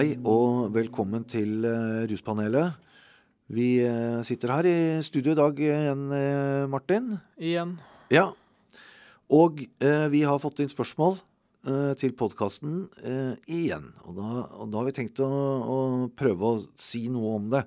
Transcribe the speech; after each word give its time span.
Hei 0.00 0.14
og 0.24 0.70
velkommen 0.72 1.26
til 1.28 1.66
uh, 1.68 2.06
Ruspanelet. 2.08 2.72
Vi 3.52 3.82
uh, 3.84 4.22
sitter 4.24 4.48
her 4.54 4.68
i 4.70 5.02
studio 5.04 5.34
i 5.34 5.36
dag 5.36 5.58
igjen, 5.60 6.06
uh, 6.08 6.64
Martin. 6.72 7.10
Igjen. 7.36 7.74
Ja. 8.08 8.30
Og 9.28 9.60
vi 10.14 10.22
har 10.24 10.40
fått 10.40 10.62
inn 10.64 10.72
spørsmål 10.72 11.18
til 12.00 12.16
podkasten 12.16 12.80
igjen. 13.44 13.92
Og 14.08 14.16
da, 14.16 14.30
og 14.56 14.72
da, 14.72 14.80
har 14.80 14.88
vi 14.88 14.96
tenkt 14.96 15.20
å, 15.20 15.28
å, 15.28 15.76
prøve 16.16 16.48
å 16.48 16.64
si 16.80 17.04
noe 17.12 17.36
om 17.36 17.52
det. 17.52 17.60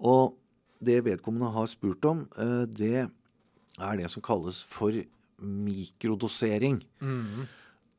Og 0.00 0.32
det 0.80 0.96
vedkommende 1.06 1.52
har 1.54 1.68
spurt 1.70 2.08
om, 2.08 2.24
det 2.72 3.04
er 3.04 4.00
det 4.00 4.10
som 4.10 4.24
kalles 4.24 4.64
for 4.64 4.96
mikrodosering. 5.44 6.80
Mm. 7.04 7.44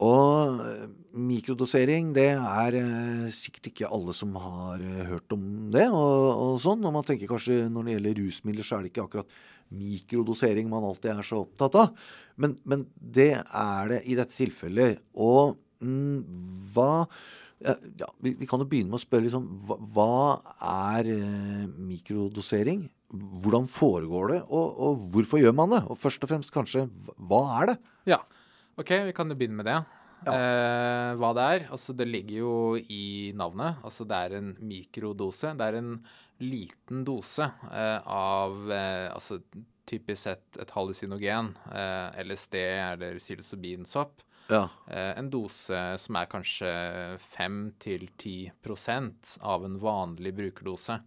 Og 0.01 0.61
eh, 0.65 0.85
mikrodosering, 1.29 2.11
det 2.15 2.31
er 2.33 2.77
eh, 2.79 3.25
sikkert 3.33 3.69
ikke 3.71 3.89
alle 3.93 4.15
som 4.17 4.33
har 4.41 4.81
eh, 4.81 5.03
hørt 5.11 5.35
om 5.35 5.43
det. 5.73 5.87
Og, 5.89 6.29
og, 6.31 6.55
sånn, 6.63 6.81
og 6.87 6.95
man 6.95 7.05
tenker 7.07 7.29
kanskje 7.29 7.67
når 7.69 7.87
det 7.87 7.97
gjelder 7.97 8.21
rusmidler, 8.21 8.67
så 8.67 8.77
er 8.77 8.85
det 8.85 8.93
ikke 8.93 9.05
akkurat 9.05 9.35
mikrodosering 9.71 10.71
man 10.71 10.87
alltid 10.87 11.13
er 11.13 11.27
så 11.27 11.43
opptatt 11.45 11.77
av. 11.79 11.93
Men, 12.41 12.57
men 12.65 12.87
det 12.97 13.33
er 13.43 13.93
det 13.93 14.01
i 14.09 14.17
dette 14.17 14.35
tilfellet. 14.35 15.03
Og 15.13 15.53
mm, 15.85 16.17
hva 16.73 16.91
ja, 17.61 18.09
vi, 18.17 18.33
vi, 18.39 18.47
kan 18.49 18.61
jo 18.61 18.67
begynne 18.69 18.89
med 18.89 18.97
å 18.97 19.03
spørre 19.03 19.27
liksom, 19.27 19.45
hva, 19.69 19.77
hva 19.93 20.09
er 20.97 21.11
eh, 21.13 21.69
mikrodosering? 21.77 22.87
Hvordan 23.11 23.67
foregår 23.67 24.29
det, 24.31 24.39
og, 24.47 24.77
og, 24.81 25.01
hvorfor 25.11 25.41
gjør 25.41 25.55
man 25.57 25.73
det? 25.75 25.81
Og 25.91 25.99
først 25.99 26.23
og 26.23 26.31
fremst 26.31 26.53
kanskje, 26.55 26.85
hva 27.27 27.41
er 27.59 27.73
det? 27.73 27.75
Ja, 28.13 28.21
OK, 28.79 28.93
vi 29.09 29.15
kan 29.15 29.31
jo 29.31 29.39
begynne 29.39 29.59
med 29.59 29.67
det. 29.67 29.79
Ja. 30.21 30.35
Eh, 30.35 31.11
hva 31.17 31.31
det 31.33 31.45
er. 31.55 31.67
Altså, 31.73 31.95
det 31.97 32.09
ligger 32.09 32.43
jo 32.43 32.55
i 32.77 33.31
navnet. 33.37 33.81
Altså, 33.83 34.05
det 34.07 34.17
er 34.17 34.37
en 34.37 34.53
mikrodose. 34.59 35.55
Det 35.57 35.67
er 35.67 35.79
en 35.81 35.93
liten 36.41 37.03
dose 37.05 37.47
eh, 37.71 37.99
av 38.07 38.71
eh, 38.71 39.07
altså, 39.11 39.41
typisk 39.89 40.23
sett 40.23 40.59
et 40.61 40.73
hallusinogen, 40.75 41.53
eh, 41.73 42.21
LSD 42.23 42.57
eller 42.61 43.19
psilocybinsopp. 43.21 44.23
Ja. 44.51 44.65
Eh, 44.87 45.13
en 45.19 45.29
dose 45.31 45.81
som 46.01 46.17
er 46.19 46.29
kanskje 46.31 46.71
5-10% 47.37 49.37
av 49.47 49.65
en 49.65 49.79
vanlig 49.81 50.35
brukerdose. 50.37 50.99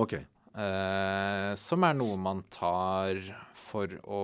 Ok. 0.00 0.18
Eh, 0.50 1.52
som 1.54 1.84
er 1.86 1.94
noe 1.94 2.16
man 2.18 2.42
tar 2.50 3.20
for 3.70 3.92
å 4.02 4.22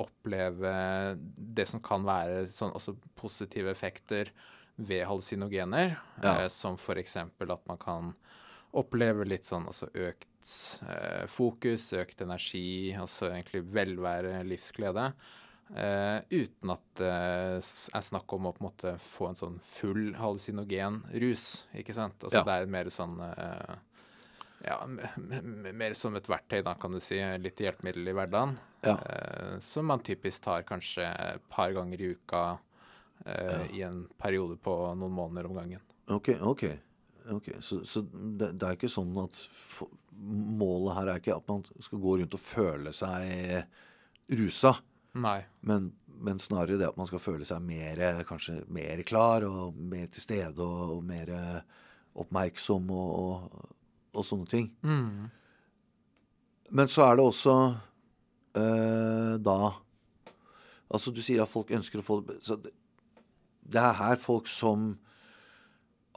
oppleve 0.00 0.72
det 1.20 1.66
som 1.68 1.82
kan 1.84 2.06
være 2.08 2.46
sånn, 2.54 2.72
også 2.76 2.96
positive 3.20 3.72
effekter 3.72 4.32
ved 4.80 5.04
hallusinogener. 5.10 5.98
Ja. 6.22 6.38
Eh, 6.38 6.48
som 6.52 6.78
f.eks. 6.80 7.18
at 7.20 7.68
man 7.68 7.80
kan 7.80 8.14
oppleve 8.70 9.26
litt 9.26 9.44
sånn 9.44 9.66
altså 9.68 9.90
økt 9.92 10.54
eh, 10.88 11.26
fokus, 11.28 11.90
økt 12.00 12.24
energi, 12.24 12.94
altså 12.96 13.28
egentlig 13.34 13.66
velvære, 13.68 14.40
livsglede. 14.48 15.12
Uten 15.70 16.72
at 16.72 16.86
det 16.98 17.10
er 17.94 18.02
snakk 18.02 18.32
om 18.34 18.48
å 18.48 18.50
på 18.56 18.58
en 18.58 18.66
måte 18.66 18.94
få 19.12 19.28
en 19.28 19.36
sånn 19.38 19.60
full 19.62 20.16
hallusinogen 20.18 20.96
rus. 21.22 21.44
ikke 21.78 21.94
sant? 21.94 22.16
Altså 22.24 22.40
ja. 22.40 22.42
Det 22.48 22.56
er 22.56 22.72
mer 22.74 22.90
sånn 22.90 23.20
ja, 24.64 24.86
mer 25.72 25.94
som 25.94 26.16
et 26.18 26.28
verktøy, 26.28 26.60
da, 26.66 26.74
kan 26.80 26.92
du 26.92 27.00
si. 27.02 27.18
Litt 27.40 27.60
hjelpemiddel 27.62 28.10
i 28.10 28.16
hverdagen. 28.16 28.56
Ja. 28.84 28.96
Eh, 28.96 29.54
som 29.64 29.88
man 29.90 30.04
typisk 30.04 30.44
tar 30.44 30.66
kanskje 30.68 31.06
et 31.06 31.48
par 31.52 31.72
ganger 31.76 32.00
i 32.00 32.12
uka 32.14 32.44
eh, 33.24 33.46
ja. 33.46 33.62
i 33.72 33.82
en 33.88 34.04
periode 34.20 34.58
på 34.60 34.76
noen 34.96 35.16
måneder 35.16 35.50
om 35.50 35.58
gangen. 35.60 35.84
Ok, 36.10 36.34
ok. 36.40 36.66
okay. 37.36 37.56
Så, 37.60 37.82
så 37.84 38.04
det, 38.10 38.52
det, 38.52 38.66
er 38.66 38.76
ikke 38.76 38.92
sånn 38.92 39.16
at 39.22 39.42
for, 39.52 39.92
målet 40.20 40.96
her 40.98 41.12
er 41.12 41.22
ikke 41.22 41.38
at 41.38 41.50
man 41.50 41.64
skal 41.80 42.04
gå 42.04 42.20
rundt 42.20 42.36
og 42.36 42.44
føle 42.44 42.94
seg 42.96 44.32
rusa. 44.40 44.76
Nei. 45.20 45.40
Men, 45.66 45.90
men 46.20 46.40
snarere 46.42 46.78
det 46.80 46.88
at 46.90 46.98
man 47.00 47.08
skal 47.08 47.22
føle 47.22 47.46
seg 47.48 47.64
mer, 47.64 48.00
kanskje 48.28 48.60
mer 48.70 49.00
klar 49.08 49.46
og 49.48 49.76
mer 49.76 50.10
til 50.12 50.24
stede 50.24 50.64
og, 50.64 50.98
og 50.98 51.04
mer 51.06 51.32
oppmerksom 52.20 52.90
og, 52.90 53.12
og 53.20 53.76
og 54.14 54.26
sånne 54.26 54.50
ting. 54.50 54.70
Mm. 54.82 55.30
Men 56.70 56.90
så 56.90 57.06
er 57.06 57.18
det 57.18 57.26
også 57.26 57.54
øh, 58.56 59.36
da 59.42 59.60
Altså, 60.90 61.12
du 61.14 61.20
sier 61.22 61.44
at 61.44 61.50
folk 61.50 61.68
ønsker 61.70 62.00
å 62.00 62.02
få 62.02 62.16
det 62.26 62.40
så 62.42 62.56
det, 62.58 62.72
det 63.70 63.78
er 63.78 63.94
her 63.94 64.16
folk 64.18 64.48
som 64.50 64.96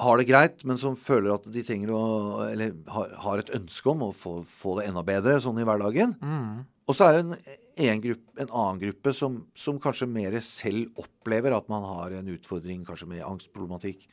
har 0.01 0.17
det 0.17 0.25
greit, 0.25 0.63
men 0.65 0.79
som 0.81 0.95
føler 0.97 1.35
at 1.35 1.45
de 1.53 1.61
trenger 1.65 1.91
å 1.93 2.03
Eller 2.47 2.73
har, 2.89 3.11
har 3.25 3.41
et 3.41 3.51
ønske 3.53 3.91
om 3.91 4.07
å 4.07 4.13
få, 4.15 4.39
få, 4.47 4.79
det 4.79 4.87
enda 4.89 5.03
bedre 5.05 5.37
sånn 5.43 5.61
i 5.61 5.67
hverdagen. 5.67 6.15
Mm. 6.17 6.63
Og 6.89 6.97
så 6.97 7.07
er 7.07 7.15
det 7.15 7.21
en, 7.23 7.35
en, 7.85 8.01
gruppe, 8.07 8.33
en 8.41 8.49
annen 8.49 8.81
gruppe 8.81 9.13
som, 9.15 9.37
som, 9.55 9.77
kanskje 9.81 10.09
mer 10.09 10.39
selv 10.43 10.97
opplever 10.99 11.55
at 11.55 11.69
man 11.71 11.85
har 11.87 12.17
en 12.17 12.33
utfordring 12.33 12.81
kanskje 12.87 13.11
med 13.13 13.23
angstproblematikk, 13.27 14.07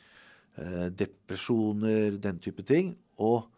eh, 0.60 0.86
depresjoner, 0.92 2.20
den 2.22 2.38
type 2.44 2.66
ting. 2.68 2.92
Og 3.18 3.48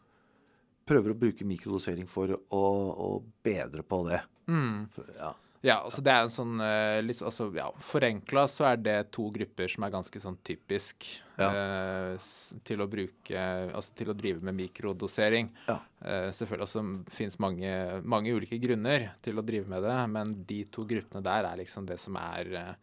prøver 0.88 1.12
å 1.12 1.18
bruke 1.18 1.46
mikrodosering 1.46 2.08
for 2.10 2.34
å, 2.34 2.66
å 2.92 3.08
bedre 3.44 3.84
på 3.86 4.02
det. 4.08 4.20
Mm. 4.50 4.88
Ja. 5.18 5.30
ja. 5.62 5.76
altså 5.78 6.02
det 6.04 6.14
er 6.14 6.24
en 6.26 6.32
sånn 6.34 6.56
uh, 6.60 6.98
litt, 7.04 7.22
altså, 7.22 7.48
ja, 7.56 7.68
Forenkla 7.86 8.46
så 8.50 8.66
er 8.72 8.80
det 8.82 8.96
to 9.14 9.28
grupper 9.34 9.70
som 9.70 9.86
er 9.86 9.94
ganske 9.94 10.22
sånn 10.22 10.38
typisk 10.44 11.06
ja. 11.38 11.48
uh, 11.48 12.32
til 12.66 12.82
å 12.82 12.88
bruke 12.90 13.44
Altså 13.70 13.94
til 13.96 14.10
å 14.12 14.16
drive 14.18 14.42
med 14.44 14.58
mikrodosering. 14.58 15.52
Ja. 15.68 15.78
Uh, 16.02 16.30
selvfølgelig 16.34 16.68
også 16.68 16.84
fins 17.14 17.38
mange, 17.42 17.70
mange, 18.02 18.34
ulike 18.34 18.58
grunner 18.62 19.12
til 19.24 19.38
å 19.38 19.46
drive 19.46 19.70
med 19.70 19.86
det, 19.86 20.00
men 20.16 20.34
de 20.48 20.64
to 20.72 20.86
gruppene 20.88 21.24
der 21.24 21.52
er 21.52 21.62
liksom 21.62 21.86
det 21.88 22.00
som 22.02 22.18
er 22.20 22.74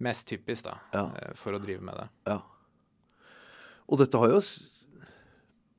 mest 0.00 0.24
typisk 0.30 0.64
da, 0.64 0.78
for 1.36 1.52
å 1.52 1.60
drive 1.60 1.84
med 1.84 1.98
det. 1.98 2.06
Ja. 2.30 2.38
Og 3.90 3.98
dette 4.00 4.16
har 4.22 4.30
jo 4.32 4.38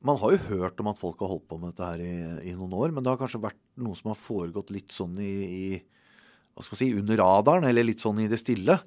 man 0.07 0.17
har 0.17 0.34
jo 0.34 0.44
hørt 0.50 0.79
om 0.81 0.89
at 0.91 1.00
folk 1.00 1.22
har 1.22 1.29
holdt 1.29 1.47
på 1.50 1.59
med 1.62 1.73
dette 1.73 1.89
her 1.91 2.01
i, 2.03 2.16
i, 2.50 2.56
noen 2.57 2.73
år, 2.78 2.94
men 2.94 3.06
det 3.06 3.12
har 3.12 3.19
kanskje 3.22 3.44
vært 3.44 3.59
noe 3.81 3.97
som 3.97 4.12
har 4.12 4.19
foregått 4.19 4.73
litt 4.73 4.94
sånn 4.95 5.13
i, 5.22 5.31
i 5.45 5.66
hva 6.56 6.66
skal 6.66 6.75
man 6.75 6.81
si, 6.81 6.89
under 6.97 7.22
radaren, 7.22 7.67
eller 7.69 7.88
litt 7.88 8.03
sånn 8.03 8.19
i 8.23 8.29
det 8.31 8.41
stille. 8.41 8.79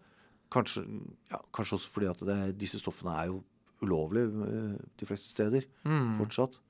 Kanskje, 0.53 0.85
ja, 1.31 1.41
kanskje 1.55 1.79
også 1.79 1.93
fordi 1.95 2.11
at 2.11 2.25
det, 2.29 2.39
disse 2.61 2.81
stoffene 2.83 3.15
er 3.21 3.31
jo 3.31 3.41
ulovlige 3.85 4.49
eh, 4.49 4.77
de 5.01 5.09
fleste 5.09 5.33
steder 5.33 5.67
mm. 5.87 6.17
fortsatt. 6.21 6.61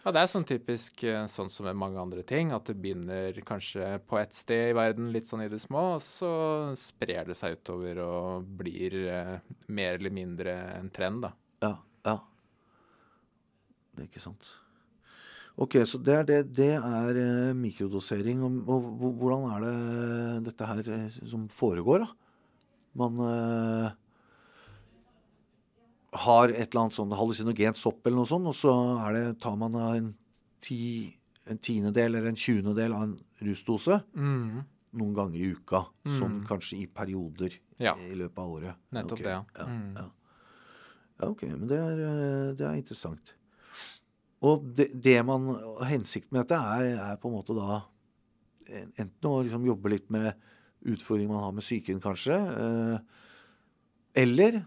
Ja, 0.00 0.14
det 0.16 0.22
er 0.22 0.30
sånn 0.32 0.46
typisk 0.48 1.02
eh, 1.04 1.26
sånn 1.28 1.50
som 1.52 1.66
med 1.68 1.78
mange 1.78 2.00
andre 2.00 2.24
ting, 2.26 2.54
at 2.56 2.70
det 2.70 2.78
begynner 2.80 3.36
kanskje 3.46 3.98
på 4.08 4.16
ett 4.20 4.32
sted 4.36 4.70
i 4.72 4.76
verden, 4.76 5.10
litt 5.12 5.28
sånn 5.28 5.44
i 5.44 5.50
det 5.52 5.60
små, 5.60 5.98
og 5.98 6.04
så 6.04 6.32
sprer 6.80 7.28
det 7.28 7.36
seg 7.36 7.58
utover 7.60 8.00
og 8.06 8.48
blir 8.62 8.96
eh, 9.04 9.36
mer 9.68 10.00
eller 10.00 10.14
mindre 10.14 10.56
en 10.78 10.88
trend, 10.94 11.26
da. 11.28 11.34
Ja, 11.60 11.74
ja. 12.08 12.16
Det 13.94 14.04
er 14.04 14.10
ikke 14.10 14.22
sant. 14.22 14.52
Ok, 15.60 15.76
så 15.84 15.98
det 16.00 16.14
er, 16.14 16.26
det, 16.28 16.38
det 16.56 16.72
er 16.78 17.18
eh, 17.20 17.56
mikrodosering. 17.56 18.42
Og, 18.46 18.60
og, 18.70 19.10
hvordan 19.20 19.48
er 19.50 19.64
det 19.66 20.44
dette 20.50 20.68
her 20.68 20.92
eh, 20.96 21.18
som 21.28 21.48
foregår, 21.52 22.06
da? 22.06 22.14
Man 23.00 23.20
eh, 23.22 23.90
har 26.24 26.50
et 26.50 26.64
eller 26.64 26.86
annet 26.86 26.96
sånn 26.96 27.14
hallusinogent 27.14 27.78
sopp 27.78 28.06
eller 28.06 28.22
noe 28.22 28.30
sånt, 28.30 28.48
og 28.50 28.56
så 28.56 28.72
er 29.06 29.18
det, 29.18 29.24
tar 29.42 29.58
man 29.60 29.76
en, 29.84 30.08
ti, 30.64 31.10
en 31.46 31.60
tiendedel 31.62 32.16
eller 32.18 32.32
en 32.32 32.40
tjuendedel 32.40 32.96
av 32.96 33.04
en 33.06 33.12
rusdose 33.46 34.00
mm. 34.18 34.62
noen 34.98 35.12
ganger 35.18 35.42
i 35.44 35.50
uka. 35.54 35.84
Mm. 36.08 36.14
Sånn 36.16 36.38
kanskje 36.48 36.80
i 36.80 36.88
perioder 36.90 37.58
ja. 37.78 37.94
i 38.00 38.16
løpet 38.16 38.40
av 38.42 38.56
året. 38.56 38.80
Nettopp 38.96 39.20
okay. 39.20 39.28
det, 39.28 39.36
ja. 39.36 39.44
Ja, 39.60 39.68
mm. 39.68 39.92
ja. 40.00 40.08
OK. 41.28 41.44
Men 41.52 41.68
det 41.68 41.78
er, 41.84 42.02
det 42.56 42.64
er 42.64 42.80
interessant. 42.80 43.36
Og 44.46 44.64
det, 44.76 44.88
det 44.94 45.18
man, 45.28 45.50
hensikten 45.84 46.32
med 46.32 46.46
dette 46.46 46.58
er, 46.58 46.94
er, 46.96 47.18
på 47.20 47.28
en 47.28 47.36
måte 47.36 47.56
da 47.56 47.82
enten 48.70 49.28
å 49.28 49.40
liksom 49.44 49.66
jobbe 49.66 49.92
litt 49.92 50.06
med 50.12 50.30
utfordringer 50.88 51.32
man 51.32 51.44
har 51.44 51.56
med 51.56 51.64
psyken, 51.64 52.00
kanskje, 52.00 52.36
eh, 52.36 53.18
eller 54.22 54.62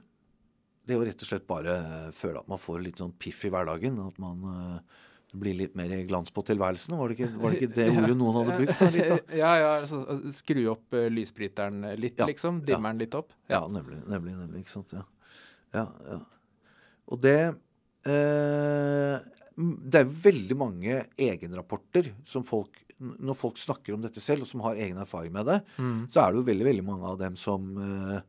det 0.83 0.97
å 0.99 1.05
rett 1.05 1.23
og 1.23 1.29
slett 1.29 1.47
bare 1.47 1.73
føle 2.15 2.41
at 2.41 2.49
man 2.51 2.59
får 2.59 2.83
litt 2.83 3.01
sånn 3.01 3.15
piff 3.19 3.45
i 3.47 3.51
hverdagen. 3.53 3.99
At 4.03 4.17
man 4.19 4.41
uh, 4.43 5.03
blir 5.39 5.55
litt 5.55 5.77
mer 5.79 5.93
glans 6.09 6.31
på 6.33 6.43
tilværelsen. 6.47 6.95
Var 6.99 7.11
det 7.11 7.15
ikke, 7.17 7.29
var 7.39 7.53
det, 7.53 7.59
ikke 7.61 7.77
det 7.77 7.85
ordet 8.01 8.17
noen 8.19 8.35
hadde 8.37 8.57
brukt? 8.59 8.81
Da, 8.81 8.89
litt, 8.91 9.11
da? 9.13 9.19
Ja, 9.43 9.51
ja. 9.61 9.69
Altså, 9.79 10.19
skru 10.35 10.61
opp 10.73 10.97
lysbryteren 11.15 11.87
litt, 11.99 12.19
ja, 12.19 12.27
liksom. 12.27 12.59
Dimmer 12.67 12.91
den 12.91 13.05
litt 13.05 13.15
opp. 13.19 13.31
Ja, 13.51 13.63
nemlig. 13.71 14.01
Nemlig. 14.11 14.35
nemlig 14.41 14.65
ikke 14.65 14.75
sant. 14.75 14.95
Ja. 14.97 15.05
ja, 15.77 15.87
ja. 16.11 16.19
Og 17.11 17.23
det 17.23 17.39
det 19.55 20.01
er 20.01 20.13
veldig 20.23 20.55
mange 20.57 21.03
egenrapporter 21.19 22.11
som 22.29 22.45
folk 22.47 22.79
Når 23.03 23.35
folk 23.35 23.57
snakker 23.59 23.93
om 23.93 24.03
dette 24.03 24.21
selv, 24.23 24.45
og 24.45 24.49
som 24.49 24.61
har 24.63 24.79
egen 24.79 24.97
erfaring 25.01 25.33
med 25.33 25.45
det, 25.49 25.59
mm. 25.75 26.07
så 26.13 26.23
er 26.23 26.31
det 26.31 26.39
jo 26.39 26.47
veldig 26.47 26.67
veldig 26.69 26.85
mange 26.87 27.09
av 27.09 27.17
dem 27.19 27.35
som 27.39 27.73
eh, 27.81 28.21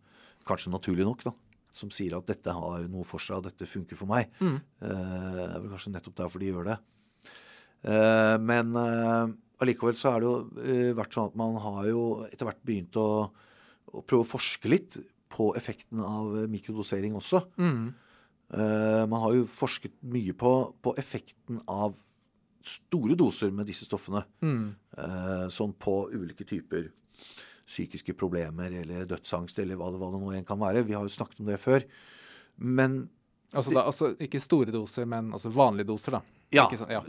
Kanskje 0.45 0.73
naturlig 0.73 1.07
nok, 1.07 1.23
da. 1.25 1.33
som 1.73 1.93
sier 1.95 2.17
at 2.19 2.27
dette 2.29 2.53
har 2.53 2.83
noe 2.91 3.07
for 3.09 3.23
seg, 3.23 3.39
og 3.39 3.47
dette 3.47 3.65
funker 3.65 3.97
for 3.97 4.11
meg. 4.11 4.29
Mm. 4.45 4.59
Eh, 4.61 5.31
det 5.39 5.47
er 5.47 5.63
vel 5.63 5.71
kanskje 5.73 5.93
nettopp 5.95 6.19
derfor 6.19 6.43
de 6.43 6.51
gjør 6.51 6.69
det. 6.69 6.77
Eh, 7.89 8.35
men 8.45 8.77
eh, 8.77 9.33
allikevel 9.65 9.97
så 9.97 10.13
er 10.13 10.21
det 10.21 10.29
jo 10.29 10.93
vært 10.99 11.17
sånn 11.17 11.31
at 11.31 11.39
man 11.41 11.57
har 11.65 11.89
jo 11.89 12.05
etter 12.29 12.51
hvert 12.51 12.61
begynt 12.67 13.01
å, 13.01 13.09
å 13.89 14.05
prøve 14.05 14.27
å 14.27 14.33
forske 14.35 14.69
litt 14.69 14.99
på 15.33 15.49
effekten 15.57 16.03
av 16.05 16.37
mikrodosering 16.53 17.17
også. 17.19 17.41
Mm. 17.57 17.95
Eh, 18.53 19.07
man 19.09 19.21
har 19.23 19.35
jo 19.39 19.47
forsket 19.49 19.95
mye 20.03 20.35
på, 20.37 20.53
på 20.85 20.95
effekten 21.01 21.63
av 21.71 21.95
store 22.65 23.17
doser 23.19 23.51
med 23.53 23.67
disse 23.69 23.85
stoffene. 23.85 24.23
Mm. 24.41 24.75
Uh, 24.97 25.47
sånn 25.53 25.75
på 25.77 25.97
ulike 26.17 26.47
typer 26.49 26.87
psykiske 27.69 28.15
problemer 28.17 28.73
eller 28.83 29.05
dødsangst 29.09 29.59
eller 29.61 29.77
hva 29.77 29.91
det, 29.93 29.99
hva 30.01 30.09
det 30.13 30.21
nå 30.23 30.31
enn 30.37 30.47
kan 30.49 30.61
være. 30.61 30.85
Vi 30.89 30.97
har 30.97 31.05
jo 31.05 31.13
snakket 31.13 31.43
om 31.45 31.51
det 31.51 31.61
før. 31.61 31.85
Men 32.57 33.05
Altså, 33.55 33.71
da, 33.71 33.85
altså 33.87 34.09
ikke 34.19 34.41
store 34.43 34.73
doser, 34.75 35.05
men 35.07 35.29
altså 35.37 35.47
vanlige 35.55 35.87
doser, 35.93 36.17
da. 36.17 36.21
ja, 36.51 36.65
Ikke 36.67 36.81
sant? 36.81 36.91
Ja. 36.91 37.03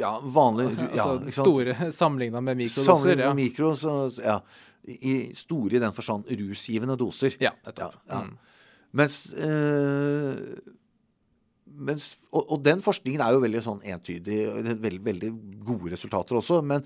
ja 0.00 0.08
vanlige 0.34 0.88
ja, 0.96 1.04
altså 1.04 1.44
store 1.44 1.76
sammenligna 2.00 2.40
med 2.42 2.58
mikrodoser. 2.58 2.88
Sammenlignet 2.88 3.22
Ja. 3.22 3.28
med 3.34 3.38
mikro, 3.44 3.68
så 3.78 3.92
ja. 4.18 4.40
I 4.82 5.14
store 5.38 5.76
i 5.78 5.82
den 5.84 5.94
forstand 5.94 6.26
rusgivende 6.26 6.96
doser. 6.98 7.36
ja, 7.38 7.52
nettopp. 7.62 8.00
Mm. 8.10 8.32
Mens, 8.98 9.20
eh, 9.32 10.34
mens 11.76 12.12
og, 12.30 12.44
og 12.44 12.62
den 12.64 12.82
forskningen 12.84 13.22
er 13.24 13.34
jo 13.34 13.42
veldig 13.44 13.62
sånn 13.64 13.82
entydig. 13.94 14.38
Veldig, 14.82 15.02
veldig 15.08 15.32
gode 15.66 15.94
resultater 15.94 16.38
også. 16.38 16.60
Men 16.66 16.84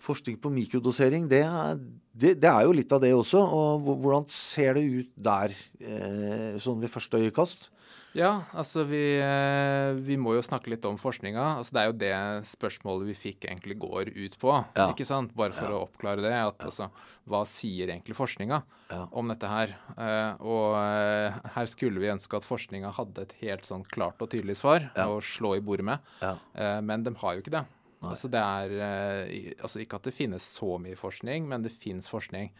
forskning 0.00 0.38
på 0.40 0.52
mikrodosering, 0.52 1.26
det 1.30 1.42
er, 1.44 1.80
det, 2.12 2.34
det 2.40 2.48
er 2.50 2.64
jo 2.64 2.76
litt 2.76 2.92
av 2.94 3.02
det 3.02 3.12
også. 3.16 3.42
Og 3.42 3.90
hvordan 3.90 4.28
ser 4.32 4.78
det 4.78 4.86
ut 4.86 5.12
der, 5.30 5.54
eh, 5.80 6.56
sånn 6.62 6.80
ved 6.80 6.92
første 6.92 7.20
øyekast? 7.20 7.70
Ja, 8.18 8.42
altså 8.58 8.82
vi, 8.88 8.98
eh, 9.22 9.92
vi 10.02 10.16
må 10.18 10.32
jo 10.34 10.42
snakke 10.42 10.72
litt 10.72 10.84
om 10.88 10.96
forskninga. 10.98 11.44
Altså, 11.60 11.70
det 11.76 11.80
er 11.82 11.86
jo 11.92 11.98
det 12.00 12.46
spørsmålet 12.50 13.06
vi 13.06 13.14
fikk 13.14 13.46
egentlig 13.46 13.76
går 13.78 14.10
ut 14.16 14.34
på. 14.42 14.54
Ja. 14.74 14.88
ikke 14.90 15.06
sant? 15.06 15.30
Bare 15.38 15.54
for 15.54 15.70
å 15.70 15.84
oppklare 15.86 16.24
det. 16.24 16.32
at 16.34 16.58
altså, 16.66 16.90
Hva 17.30 17.44
sier 17.46 17.86
egentlig 17.92 18.16
forskninga 18.18 18.62
Ja. 18.90 19.06
om 19.12 19.28
dette 19.28 19.46
her? 19.46 19.76
Eh, 19.96 20.34
og 20.42 20.74
eh, 20.80 21.38
her 21.54 21.66
skulle 21.70 22.00
vi 22.02 22.10
ønske 22.10 22.36
at 22.40 22.42
forskninga 22.48 22.90
hadde 22.96 23.22
et 23.22 23.32
helt 23.42 23.62
sånn 23.62 23.84
klart 23.86 24.20
og 24.20 24.30
tydelig 24.30 24.56
svar 24.58 24.90
Ja. 24.96 25.06
å 25.06 25.20
slå 25.22 25.56
i 25.56 25.60
bordet 25.60 25.84
med. 25.84 26.00
Ja. 26.20 26.80
Men 26.80 27.04
de 27.04 27.14
har 27.14 27.34
jo 27.36 27.42
ikke 27.42 27.54
det. 27.60 27.66
Altså 28.02 28.30
det 28.32 28.40
er 28.40 29.54
altså 29.62 29.78
Ikke 29.84 29.96
at 30.00 30.02
det 30.08 30.14
finnes 30.16 30.42
så 30.42 30.80
mye 30.80 30.96
forskning, 30.96 31.46
men 31.46 31.62
det 31.62 31.70
fins 31.70 32.08
forskning. 32.08 32.50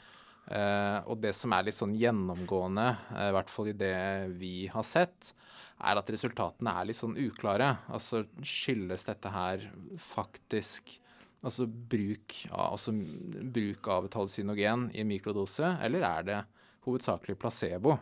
Eh, 0.51 0.99
og 1.07 1.21
det 1.23 1.31
som 1.39 1.53
er 1.55 1.69
litt 1.69 1.79
sånn 1.79 1.95
gjennomgående, 1.95 2.87
eh, 3.15 3.29
i 3.31 3.35
hvert 3.37 3.53
fall 3.53 3.71
i 3.71 3.77
det 3.79 4.31
vi 4.41 4.67
har 4.73 4.87
sett, 4.87 5.33
er 5.81 6.01
at 6.01 6.11
resultatene 6.11 6.73
er 6.75 6.89
litt 6.89 6.99
sånn 6.99 7.15
uklare. 7.17 7.71
Altså 7.95 8.25
skyldes 8.43 9.07
dette 9.07 9.31
her 9.33 9.69
faktisk 10.11 10.97
altså 11.41 11.65
bruk 11.65 12.35
av, 12.51 12.75
altså 12.75 12.93
bruk 12.93 13.89
av 13.89 14.09
et 14.09 14.17
hallusinogen 14.19 14.91
i 14.93 15.07
mikrodose, 15.09 15.71
eller 15.81 16.05
er 16.05 16.27
det 16.27 16.41
hovedsakelig 16.85 17.39
placebo? 17.41 17.97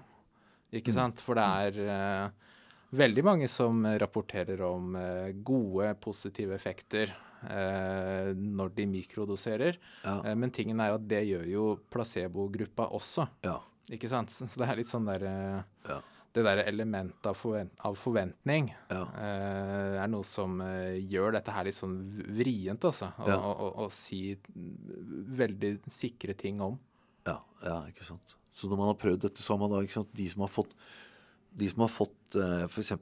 Ikke 0.74 0.92
sant? 0.96 1.22
For 1.22 1.38
det 1.38 1.44
er 1.46 1.78
uh, 1.86 2.48
veldig 2.98 3.24
mange 3.24 3.46
som 3.48 3.86
rapporterer 4.02 4.60
om 4.66 4.98
uh, 4.98 5.30
gode, 5.46 5.92
positive 6.02 6.56
effekter 6.58 7.14
eh, 7.46 8.32
når 8.34 8.74
de 8.74 8.86
mikrodoserer. 8.90 9.78
Ja. 10.04 10.16
Eh, 10.24 10.34
men 10.34 10.50
tingen 10.50 10.80
er 10.80 10.94
at 10.96 11.06
det 11.08 11.24
gjør 11.28 11.46
jo 11.52 11.64
placebogruppa 11.92 12.88
også. 12.96 13.28
Ja. 13.46 13.58
Ikke 13.90 14.08
sant? 14.10 14.30
Så 14.34 14.48
det 14.60 14.66
er 14.68 14.76
litt 14.76 14.90
sånn 14.90 15.06
der 15.08 15.22
eh, 15.28 15.62
Ja. 15.88 16.00
Det 16.36 16.42
der 16.44 16.60
elementet 16.68 17.24
av, 17.26 17.34
forvent 17.40 17.72
av 17.88 17.94
forventning 17.96 18.66
Ja. 18.92 19.00
eh, 19.16 19.94
er 20.02 20.10
noe 20.12 20.26
som 20.28 20.60
eh, 20.60 20.98
gjør 21.08 21.32
dette 21.38 21.50
her 21.56 21.64
litt 21.64 21.74
sånn 21.78 21.96
vrient, 22.36 22.84
altså. 22.84 23.08
Å 23.24 23.86
si 23.90 24.36
veldig 25.40 25.72
sikre 25.90 26.36
ting 26.38 26.60
om. 26.62 26.76
Ja, 27.26 27.38
ja, 27.64 27.78
ikke 27.90 28.04
sant. 28.06 28.36
Så 28.54 28.68
når 28.70 28.80
man 28.80 28.90
har 28.92 28.98
prøvd 29.00 29.24
dette, 29.24 29.42
så 29.42 29.54
har 29.54 29.60
man 29.62 29.72
da 29.72 29.80
ikke 29.84 29.98
sant, 30.00 30.12
de 30.18 30.28
som 30.30 30.42
har 30.44 30.50
fått 30.52 30.74
de 31.58 31.68
som 31.70 31.82
har 31.82 31.90
fått 31.90 32.36
uh, 32.38 32.64
f.eks. 32.68 32.92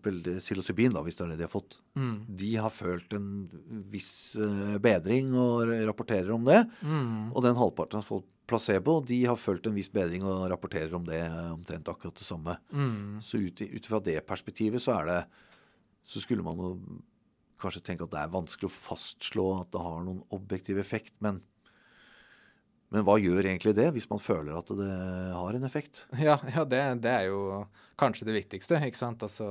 psilocybin, 0.41 0.95
da, 0.95 1.03
hvis 1.05 1.19
det 1.19 1.27
er 1.27 1.33
det 1.35 1.41
de 1.43 1.47
har 1.49 1.53
fått, 1.53 1.79
Mm. 1.97 2.15
de 2.41 2.49
har 2.61 2.73
følt 2.73 3.13
en 3.17 3.27
viss 3.93 4.37
eh, 4.37 4.75
bedring 4.85 5.31
og 5.33 5.71
rapporterer 5.89 6.29
om 6.35 6.45
det. 6.45 6.59
Mm. 6.85 7.33
Og 7.33 7.41
den 7.45 7.57
halvparten 7.57 8.01
har 8.03 8.05
fått 8.05 8.27
placebo, 8.47 8.99
de 9.05 9.23
har 9.25 9.39
følt 9.41 9.65
en 9.67 9.75
viss 9.75 9.89
bedring 9.91 10.23
og 10.29 10.45
rapporterer 10.53 10.93
om 10.95 11.05
det 11.09 11.23
eh, 11.25 11.53
omtrent 11.55 11.89
akkurat 11.89 12.15
det 12.21 12.27
samme. 12.29 12.59
Mm. 12.71 13.19
Så 13.25 13.41
ut 13.41 13.63
ut 13.65 13.89
fra 13.89 14.01
det 14.05 14.21
perspektivet 14.29 14.83
så 14.85 14.99
er 15.01 15.07
det 15.11 15.21
Så 16.07 16.21
skulle 16.23 16.45
man 16.47 16.61
jo 16.61 16.69
kanskje 17.59 17.83
tenke 17.83 18.05
at 18.05 18.13
det 18.13 18.21
er 18.21 18.31
vanskelig 18.37 18.69
å 18.69 18.77
fastslå 18.77 19.47
at 19.63 19.73
det 19.73 19.81
har 19.83 20.05
noen 20.05 20.21
objektiv 20.37 20.79
effekt, 20.79 21.15
men 21.25 21.41
men 22.95 23.05
hva 23.07 23.17
gjør 23.19 23.49
egentlig 23.49 23.75
det, 23.77 23.89
hvis 23.97 24.09
man 24.11 24.23
føler 24.23 24.55
at 24.57 24.71
det 24.79 24.91
har 25.35 25.59
en 25.59 25.69
effekt? 25.69 26.05
Ja, 26.27 26.39
ja 26.55 26.65
det, 26.69 26.83
det 27.05 27.13
er 27.13 27.29
jo 27.31 27.65
kanskje 27.99 28.29
det 28.29 28.37
viktigste, 28.37 28.79
ikke 28.87 29.01
sant. 29.01 29.25
Altså, 29.27 29.49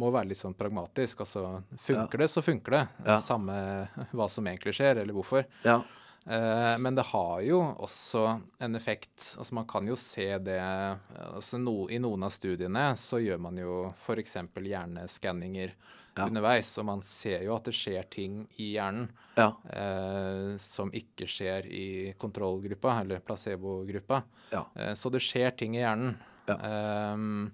må 0.00 0.10
være 0.12 0.30
litt 0.30 0.40
sånn 0.40 0.56
pragmatisk. 0.56 1.24
Altså, 1.24 1.62
funker 1.84 2.22
det, 2.22 2.30
så 2.32 2.44
funker 2.44 2.76
det. 2.78 2.84
Ja. 3.08 3.18
Samme 3.24 3.56
hva 4.12 4.28
som 4.32 4.46
egentlig 4.48 4.76
skjer, 4.78 5.02
eller 5.02 5.16
hvorfor. 5.16 5.48
Ja. 5.66 5.80
Eh, 6.26 6.76
men 6.78 6.94
det 6.94 7.02
har 7.10 7.40
jo 7.42 7.58
også 7.82 8.40
en 8.62 8.76
effekt. 8.78 9.32
Altså, 9.38 9.54
man 9.58 9.66
kan 9.66 9.86
jo 9.90 9.96
se 9.98 10.28
det 10.38 10.60
altså, 10.60 11.58
no, 11.58 11.88
I 11.90 11.98
noen 11.98 12.22
av 12.28 12.30
studiene 12.34 12.92
så 13.00 13.18
gjør 13.22 13.40
man 13.42 13.56
jo 13.58 13.94
f.eks. 14.06 14.36
hjerneskanninger 14.54 15.74
Ja. 16.14 16.26
underveis, 16.28 16.68
og 16.78 16.84
man 16.84 17.00
ser 17.00 17.40
jo 17.46 17.54
at 17.56 17.64
det 17.64 17.72
skjer 17.72 18.04
ting 18.12 18.42
i 18.60 18.74
hjernen 18.74 19.08
Ja. 19.38 19.46
eh, 19.72 20.58
som 20.60 20.90
ikke 20.92 21.24
skjer 21.26 21.64
i 21.72 22.12
kontrollgruppa, 22.20 23.00
eller 23.00 23.20
placebogruppa. 23.24 24.22
Ja. 24.52 24.66
Eh, 24.76 24.92
Så 24.94 25.10
det 25.10 25.22
skjer 25.24 25.56
ting 25.56 25.74
i 25.74 25.80
hjernen. 25.80 26.18
Ehm, 26.48 27.50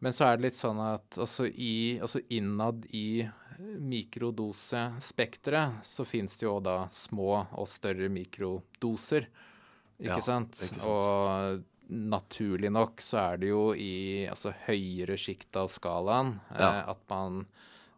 men 0.00 0.12
så 0.12 0.26
er 0.26 0.36
det 0.36 0.42
litt 0.50 0.58
sånn 0.58 0.78
at 0.84 1.16
også, 1.16 1.46
i, 1.48 1.98
også 2.02 2.20
innad 2.28 2.84
i 2.92 3.24
mikrodosespekteret 3.58 5.72
så 5.86 6.04
fins 6.08 6.36
det 6.40 6.46
jo 6.46 6.56
da 6.64 6.78
små 6.92 7.42
og 7.58 7.68
større 7.70 8.08
mikrodoser. 8.12 9.26
Ikke 10.00 10.16
Ja, 10.16 10.20
sant? 10.24 10.52
ikke 10.58 10.80
sant. 10.80 10.84
Og 10.84 11.62
naturlig 11.90 12.70
nok 12.72 13.00
så 13.04 13.16
er 13.34 13.36
det 13.42 13.48
jo 13.52 13.66
i 13.76 14.24
altså, 14.30 14.52
høyere 14.66 15.16
sjikt 15.20 15.56
av 15.60 15.68
skalaen 15.68 16.38
Ja. 16.58 16.70
eh, 16.80 16.88
at 16.90 16.98
man 17.10 17.44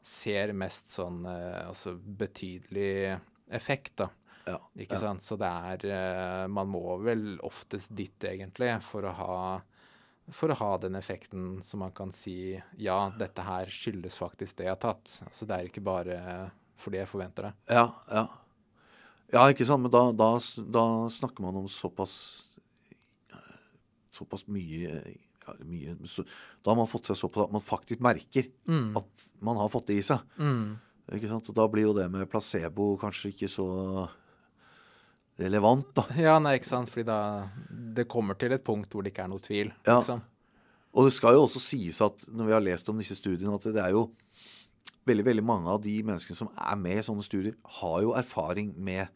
ser 0.02 0.52
mest 0.52 0.90
sånn 0.90 1.24
eh, 1.26 1.66
altså 1.68 1.94
betydelig 1.96 3.20
effekt, 3.50 3.96
da. 3.96 4.08
Ja. 4.46 4.58
Ikke 4.78 4.98
sant? 5.00 5.22
Så 5.22 5.36
det 5.38 5.46
er 5.46 5.78
eh, 5.90 6.46
Man 6.46 6.68
må 6.68 6.98
vel 7.02 7.38
oftest 7.42 7.94
dit, 7.96 8.18
egentlig, 8.22 8.80
for 8.82 9.02
å 9.02 9.12
ha 9.12 9.60
for 10.34 10.50
å 10.50 10.56
ha 10.58 10.70
den 10.82 10.96
effekten 10.98 11.60
som 11.62 11.80
man 11.84 11.92
kan 11.94 12.10
si 12.12 12.56
ja, 12.82 13.12
dette 13.18 13.44
her 13.46 13.66
skyldes 13.70 14.16
faktisk 14.18 14.56
det 14.58 14.66
jeg 14.66 14.72
har 14.74 14.80
tatt. 14.82 15.20
Altså 15.28 15.46
Det 15.46 15.54
er 15.58 15.68
ikke 15.70 15.84
bare 15.86 16.16
fordi 16.82 16.98
jeg 16.98 17.08
forventer 17.10 17.48
det. 17.48 17.52
Ja, 17.76 17.84
ja. 18.10 18.24
ja, 19.32 19.44
ikke 19.52 19.64
sant. 19.68 19.82
Men 19.86 19.92
da, 19.94 20.02
da, 20.12 20.32
da 20.76 20.84
snakker 21.14 21.46
man 21.46 21.62
om 21.62 21.68
såpass 21.70 22.16
Såpass 24.16 24.46
mye, 24.48 24.94
ja, 25.44 25.54
mye 25.68 25.94
så, 26.08 26.22
Da 26.64 26.70
har 26.72 26.78
man 26.78 26.88
fått 26.88 27.10
seg 27.10 27.18
såpass 27.20 27.44
at 27.46 27.52
man 27.52 27.60
faktisk 27.64 28.00
merker 28.04 28.46
Mm. 28.66 28.96
at 28.96 29.26
man 29.44 29.58
har 29.60 29.68
fått 29.68 29.86
det 29.90 29.98
i 30.00 30.04
seg. 30.06 30.22
Mm. 30.40 30.78
Ikke 31.12 31.28
sant? 31.30 31.48
Og 31.52 31.54
da 31.54 31.66
blir 31.70 31.84
jo 31.86 31.92
det 31.94 32.06
med 32.10 32.26
placebo 32.32 32.96
kanskje 32.98 33.30
ikke 33.34 33.50
så 33.52 33.66
relevant, 35.40 35.88
da. 35.96 36.06
Ja, 36.20 36.38
nei, 36.42 36.56
ikke 36.58 36.70
sant. 36.70 36.92
Fordi 36.92 37.06
da 37.08 37.20
Det 37.96 38.06
kommer 38.08 38.38
til 38.38 38.54
et 38.56 38.64
punkt 38.64 38.92
hvor 38.92 39.04
det 39.04 39.12
ikke 39.12 39.26
er 39.26 39.32
noe 39.32 39.44
tvil. 39.44 39.72
Ja. 39.86 39.98
Liksom. 39.98 40.22
Og 40.96 41.08
det 41.08 41.12
skal 41.16 41.36
jo 41.36 41.44
også 41.44 41.60
sies 41.60 42.00
at 42.04 42.24
når 42.32 42.48
vi 42.48 42.54
har 42.56 42.64
lest 42.64 42.88
om 42.88 43.00
disse 43.00 43.18
studiene, 43.18 43.52
at 43.52 43.68
det 43.68 43.82
er 43.82 43.92
jo 43.92 44.08
veldig 45.06 45.26
veldig 45.26 45.44
mange 45.46 45.70
av 45.70 45.82
de 45.84 45.94
menneskene 46.02 46.38
som 46.38 46.48
er 46.50 46.76
med 46.80 46.98
i 46.98 47.04
sånne 47.04 47.24
studier, 47.24 47.56
har 47.78 47.98
jo 48.02 48.14
erfaring 48.16 48.72
med 48.74 49.12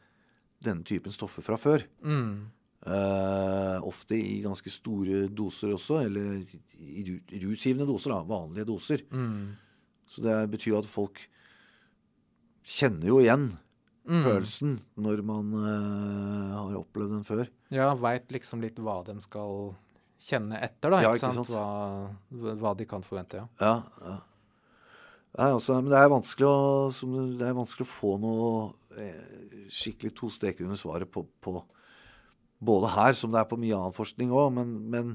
denne 0.63 0.85
typen 0.87 1.15
stoffer 1.15 1.45
fra 1.45 1.57
før. 1.59 1.87
Mm. 2.05 2.51
Uh, 2.81 3.77
ofte 3.85 4.17
i 4.17 4.39
ganske 4.45 4.71
store 4.73 5.27
doser 5.37 5.75
også, 5.75 6.03
eller 6.07 6.45
i 6.81 7.03
rusgivende 7.43 7.89
doser, 7.89 8.15
da, 8.15 8.21
vanlige 8.29 8.69
doser. 8.69 9.05
Mm. 9.13 9.57
Så 10.11 10.25
det 10.25 10.37
betyr 10.53 10.75
jo 10.75 10.83
at 10.83 10.89
folk 10.89 11.21
kjenner 12.67 13.09
jo 13.09 13.19
igjen 13.23 13.51
Mm. 14.09 14.23
følelsen 14.25 14.79
når 14.97 15.21
man 15.29 15.51
uh, 15.55 16.55
har 16.57 16.79
opplevd 16.81 17.13
den 17.19 17.27
før. 17.27 17.51
Ja, 17.71 17.91
veit 18.01 18.31
liksom 18.33 18.63
litt 18.65 18.79
hva 18.81 19.01
de 19.07 19.15
skal 19.23 19.75
kjenne 20.21 20.59
etter, 20.61 20.91
da. 20.93 21.03
Ja, 21.05 21.13
ikke, 21.15 21.31
sant? 21.31 21.51
sant? 21.51 21.53
Hva, 22.33 22.55
hva 22.61 22.73
de 22.79 22.87
kan 22.89 23.05
forvente, 23.07 23.43
ja. 23.43 23.47
Ja, 23.61 23.75
ja. 24.05 24.17
Nei, 25.39 25.47
altså, 25.55 25.77
men 25.79 25.93
det 25.93 25.99
er 26.01 26.11
å, 26.11 26.55
som, 26.91 27.13
det- 27.15 27.39
det 27.39 27.47
er 27.47 27.55
vanskelig 27.55 27.87
å 27.87 27.93
få 27.93 28.17
noe 28.19 28.49
eh, 28.99 29.69
skikkelig 29.71 30.11
to 30.19 30.31
streker 30.33 30.67
under 30.67 30.81
svaret 30.81 31.11
på, 31.13 31.23
på 31.41 31.55
både 32.59 32.91
her 32.97 33.15
som 33.15 33.31
det 33.31 33.39
er 33.39 33.47
på 33.53 33.61
mye 33.61 33.77
annen 33.79 33.95
forskning 33.95 34.33
òg, 34.35 34.51
men, 34.59 34.73
men 34.91 35.13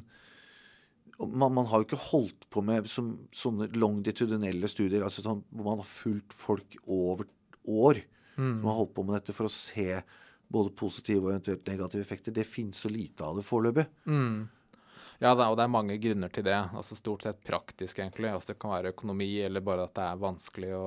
man, 1.20 1.52
man 1.54 1.68
har 1.68 1.82
jo 1.84 1.88
ikke 1.90 2.00
holdt 2.10 2.48
på 2.52 2.64
med 2.66 2.88
som, 2.92 3.12
sånne 3.36 3.68
longitudinelle 3.76 4.70
studier 4.72 5.04
altså 5.04 5.24
sånn, 5.26 5.44
hvor 5.52 5.68
man 5.74 5.84
har 5.84 5.90
fulgt 5.90 6.34
folk 6.36 6.80
over 6.88 7.28
år. 7.68 8.00
Mm. 8.36 8.60
Som 8.60 8.70
har 8.70 8.80
holdt 8.82 8.94
på 8.96 9.06
med 9.08 9.18
dette 9.20 9.36
for 9.36 9.50
å 9.50 9.54
se 9.54 10.02
både 10.48 10.74
positive 10.78 11.26
og 11.26 11.34
eventuelt 11.34 11.68
negative 11.68 12.06
effekter. 12.06 12.36
Det 12.36 12.46
finnes 12.48 12.78
så 12.78 12.92
lite 12.92 13.26
av 13.26 13.40
det 13.40 13.46
foreløpig. 13.48 13.88
Mm. 14.06 14.46
Ja, 15.24 15.32
det, 15.32 15.46
og 15.48 15.56
det 15.58 15.64
er 15.64 15.72
mange 15.72 15.98
grunner 16.02 16.32
til 16.34 16.46
det. 16.48 16.58
Altså 16.76 16.98
Stort 16.98 17.26
sett 17.26 17.44
praktisk, 17.46 18.00
egentlig. 18.00 18.32
Altså 18.32 18.54
Det 18.54 18.60
kan 18.62 18.76
være 18.76 18.92
økonomi, 18.94 19.32
eller 19.46 19.64
bare 19.66 19.88
at 19.88 19.96
det 19.96 20.08
er 20.10 20.22
vanskelig 20.22 20.74
å 20.76 20.86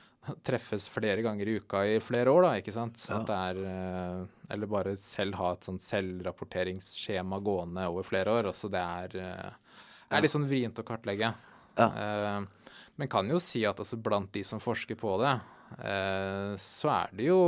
treffes 0.46 0.88
flere 0.92 1.24
ganger 1.24 1.48
i 1.48 1.56
uka 1.60 1.84
i 1.88 1.96
flere 2.04 2.32
år, 2.32 2.44
da, 2.44 2.52
ikke 2.60 2.74
sant. 2.76 3.02
Ja. 3.08 3.22
Er, 3.36 3.62
eh, 3.72 4.52
eller 4.52 4.70
bare 4.70 4.96
selv 5.00 5.38
ha 5.40 5.54
et 5.54 5.66
sånt 5.66 5.84
selvrapporteringsskjema 5.86 7.40
gående 7.44 7.88
over 7.88 8.06
flere 8.06 8.36
år. 8.40 8.50
Altså 8.52 8.70
det 8.72 8.84
er, 8.84 9.16
eh, 9.20 9.78
er 10.10 10.24
litt 10.24 10.34
sånn 10.34 10.48
vrient 10.50 10.82
å 10.82 10.86
kartlegge. 10.86 11.32
Ja. 11.80 11.88
Eh, 11.88 12.76
men 13.00 13.08
kan 13.08 13.28
jo 13.32 13.40
si 13.40 13.64
at 13.64 13.80
altså, 13.80 13.96
blant 13.96 14.28
de 14.34 14.44
som 14.44 14.60
forsker 14.60 14.98
på 15.00 15.16
det, 15.22 15.38
så 15.78 16.90
er 16.92 17.12
det 17.16 17.28
jo 17.28 17.40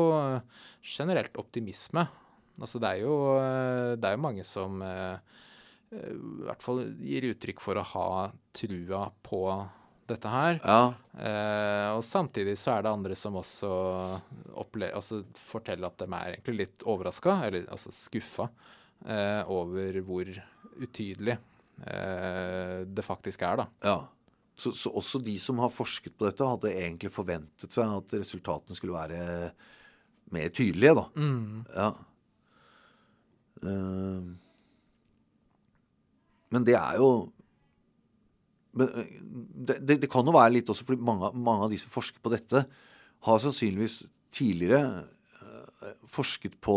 generelt 0.82 1.36
optimisme. 1.40 2.06
Altså 2.60 2.80
det 2.82 2.90
er 2.90 3.04
jo, 3.04 3.14
eh, 3.40 3.92
det 3.96 4.08
er 4.08 4.16
jo 4.16 4.24
mange 4.24 4.44
som 4.44 4.82
eh, 4.84 5.14
eh, 5.94 6.10
i 6.12 6.48
hvert 6.48 6.64
fall 6.64 6.82
gir 7.00 7.30
uttrykk 7.32 7.62
for 7.64 7.80
å 7.80 7.86
ha 7.94 8.08
trua 8.56 9.06
på 9.24 9.42
dette 10.10 10.28
her. 10.28 10.58
Ja. 10.60 10.92
Eh, 11.16 11.88
og 11.96 12.04
samtidig 12.04 12.58
så 12.60 12.76
er 12.76 12.84
det 12.84 12.92
andre 12.92 13.16
som 13.16 13.38
også 13.40 13.72
altså 14.92 15.22
forteller 15.48 15.88
at 15.88 16.02
de 16.02 16.08
er 16.10 16.34
egentlig 16.34 16.58
litt 16.58 16.84
overraska, 16.88 17.38
eller 17.46 17.70
altså 17.72 17.94
skuffa, 17.96 18.50
eh, 19.06 19.40
over 19.48 20.02
hvor 20.04 20.28
utydelig 20.82 21.38
eh, 21.86 22.82
det 22.84 23.06
faktisk 23.06 23.46
er, 23.48 23.64
da. 23.64 23.70
ja. 23.94 24.00
Så, 24.62 24.72
så 24.78 24.92
også 24.94 25.18
de 25.24 25.34
som 25.42 25.58
har 25.62 25.72
forsket 25.72 26.14
på 26.14 26.28
dette, 26.28 26.46
hadde 26.46 26.70
egentlig 26.70 27.10
forventet 27.10 27.74
seg 27.74 27.90
at 27.96 28.14
resultatene 28.14 28.78
skulle 28.78 28.94
være 28.94 29.50
mer 30.32 30.52
tydelige, 30.54 30.94
da. 31.00 31.04
Mm. 31.18 31.62
Ja. 31.74 31.90
Uh, 33.62 34.32
men 36.52 36.66
det 36.66 36.74
er 36.78 36.98
jo 37.00 37.10
men, 38.76 38.88
det, 39.68 39.76
det, 39.84 39.98
det 40.02 40.08
kan 40.10 40.26
jo 40.26 40.34
være 40.34 40.54
litt 40.54 40.70
også 40.72 40.86
fordi 40.88 41.04
mange, 41.04 41.28
mange 41.36 41.66
av 41.66 41.72
de 41.72 41.78
som 41.80 41.92
forsker 41.92 42.22
på 42.24 42.32
dette, 42.32 42.62
har 43.22 43.42
sannsynligvis 43.42 43.98
tidligere 44.32 45.04
forsket 46.12 46.56
på 46.60 46.76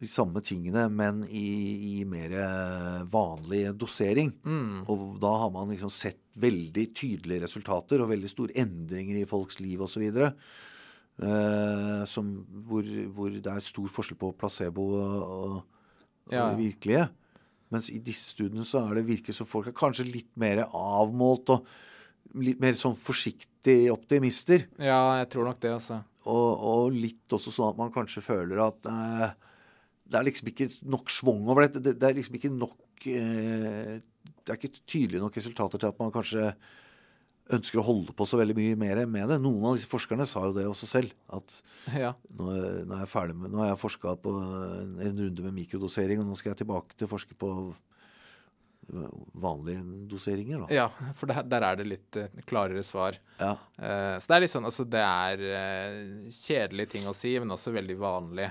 de 0.00 0.08
samme 0.08 0.40
tingene, 0.40 0.86
men 0.88 1.20
i, 1.28 2.00
i 2.00 2.04
mer 2.08 2.32
eh, 2.40 3.00
vanlig 3.12 3.66
dosering. 3.76 4.30
Mm. 4.48 4.86
Og 4.88 5.18
da 5.20 5.32
har 5.42 5.50
man 5.52 5.72
liksom 5.74 5.92
sett 5.92 6.22
veldig 6.40 6.86
tydelige 6.96 7.44
resultater 7.44 8.00
og 8.00 8.08
veldig 8.14 8.30
store 8.32 8.56
endringer 8.62 9.18
i 9.20 9.26
folks 9.28 9.60
liv 9.60 9.82
osv. 9.84 10.06
Uh, 11.20 12.00
som 12.08 12.30
hvor, 12.64 12.86
hvor 13.12 13.34
det 13.34 13.50
er 13.52 13.60
stor 13.60 13.90
forskjell 13.92 14.16
på 14.22 14.30
placebo 14.40 14.86
og, 14.96 15.18
og, 15.20 15.58
Ja. 16.32 16.46
det 16.48 16.62
virkelige. 16.62 17.08
Mens 17.70 17.90
i 17.92 18.00
disse 18.00 18.32
studiene 18.32 18.64
så 18.64 18.86
er 18.86 18.96
det 18.96 19.08
virker 19.10 19.36
som 19.36 19.48
folk 19.48 19.68
er 19.68 19.76
kanskje 19.76 20.08
litt 20.08 20.30
mer 20.40 20.62
avmålt 20.64 21.52
og 21.52 21.68
litt 22.40 22.60
mer 22.62 22.78
sånn 22.78 22.96
forsiktige 22.96 23.92
optimister. 23.92 24.64
Ja, 24.80 25.18
jeg 25.20 25.28
tror 25.34 25.50
nok 25.50 25.60
det, 25.60 25.74
altså. 25.76 26.00
Og, 26.30 26.48
og 26.70 26.96
litt 26.96 27.32
også 27.36 27.52
sånn 27.52 27.74
at 27.74 27.78
man 27.80 27.92
kanskje 27.94 28.24
føler 28.24 28.62
at 28.64 28.88
eh, 28.88 29.49
det 30.10 30.18
er 30.20 30.26
liksom 30.26 30.50
ikke 30.50 30.68
nok 30.90 31.10
schwung 31.14 31.44
over 31.48 31.66
dette. 31.68 31.82
Det, 31.84 31.96
det 32.02 32.08
er 32.10 32.16
liksom 32.18 32.36
ikke 32.38 32.50
nok 32.52 33.06
eh, 33.06 33.96
Det 34.44 34.50
er 34.52 34.58
ikke 34.58 34.82
tydelige 34.90 35.22
nok 35.22 35.36
resultater 35.38 35.78
til 35.80 35.90
at 35.92 36.00
man 36.02 36.10
kanskje 36.14 36.50
ønsker 37.50 37.80
å 37.80 37.86
holde 37.86 38.12
på 38.14 38.26
så 38.30 38.38
veldig 38.38 38.54
mye 38.54 38.76
mer 38.78 39.00
med 39.10 39.26
det. 39.32 39.40
Noen 39.42 39.64
av 39.66 39.74
disse 39.78 39.90
forskerne 39.90 40.26
sa 40.28 40.44
jo 40.46 40.52
det 40.54 40.66
også 40.70 40.86
selv. 40.86 41.14
At 41.34 41.56
Ja. 41.96 42.12
nå, 42.30 42.46
nå 42.86 42.94
er 42.94 43.00
jeg 43.04 43.10
ferdig 43.10 43.34
med 43.38 43.50
Nå 43.50 43.62
har 43.64 43.72
jeg 43.72 43.80
forska 43.82 44.12
på 44.22 44.34
en, 44.38 44.92
en 45.02 45.18
runde 45.24 45.46
med 45.48 45.56
mikrodosering, 45.58 46.20
og 46.22 46.28
nå 46.30 46.38
skal 46.38 46.52
jeg 46.54 46.60
tilbake 46.62 46.94
til 46.94 47.08
å 47.08 47.12
forske 47.14 47.34
på 47.38 47.50
vanlige 49.32 49.82
doseringer, 50.10 50.64
da. 50.64 50.74
ja, 50.74 51.12
for 51.18 51.30
der, 51.30 51.44
der 51.46 51.66
er 51.66 51.78
det 51.78 51.86
litt 51.88 52.18
eh, 52.18 52.42
klarere 52.48 52.82
svar. 52.86 53.18
Ja. 53.38 53.52
Eh, 53.78 54.16
så 54.18 54.30
det 54.30 54.36
er 54.36 54.44
litt 54.44 54.52
sånn, 54.52 54.66
altså 54.68 54.86
det 54.88 55.02
er 55.04 55.44
uh, 55.46 56.30
kjedelige 56.34 56.92
ting 56.96 57.08
å 57.10 57.14
si, 57.16 57.32
men 57.40 57.54
også 57.54 57.74
veldig 57.74 57.96
vanlig 58.00 58.48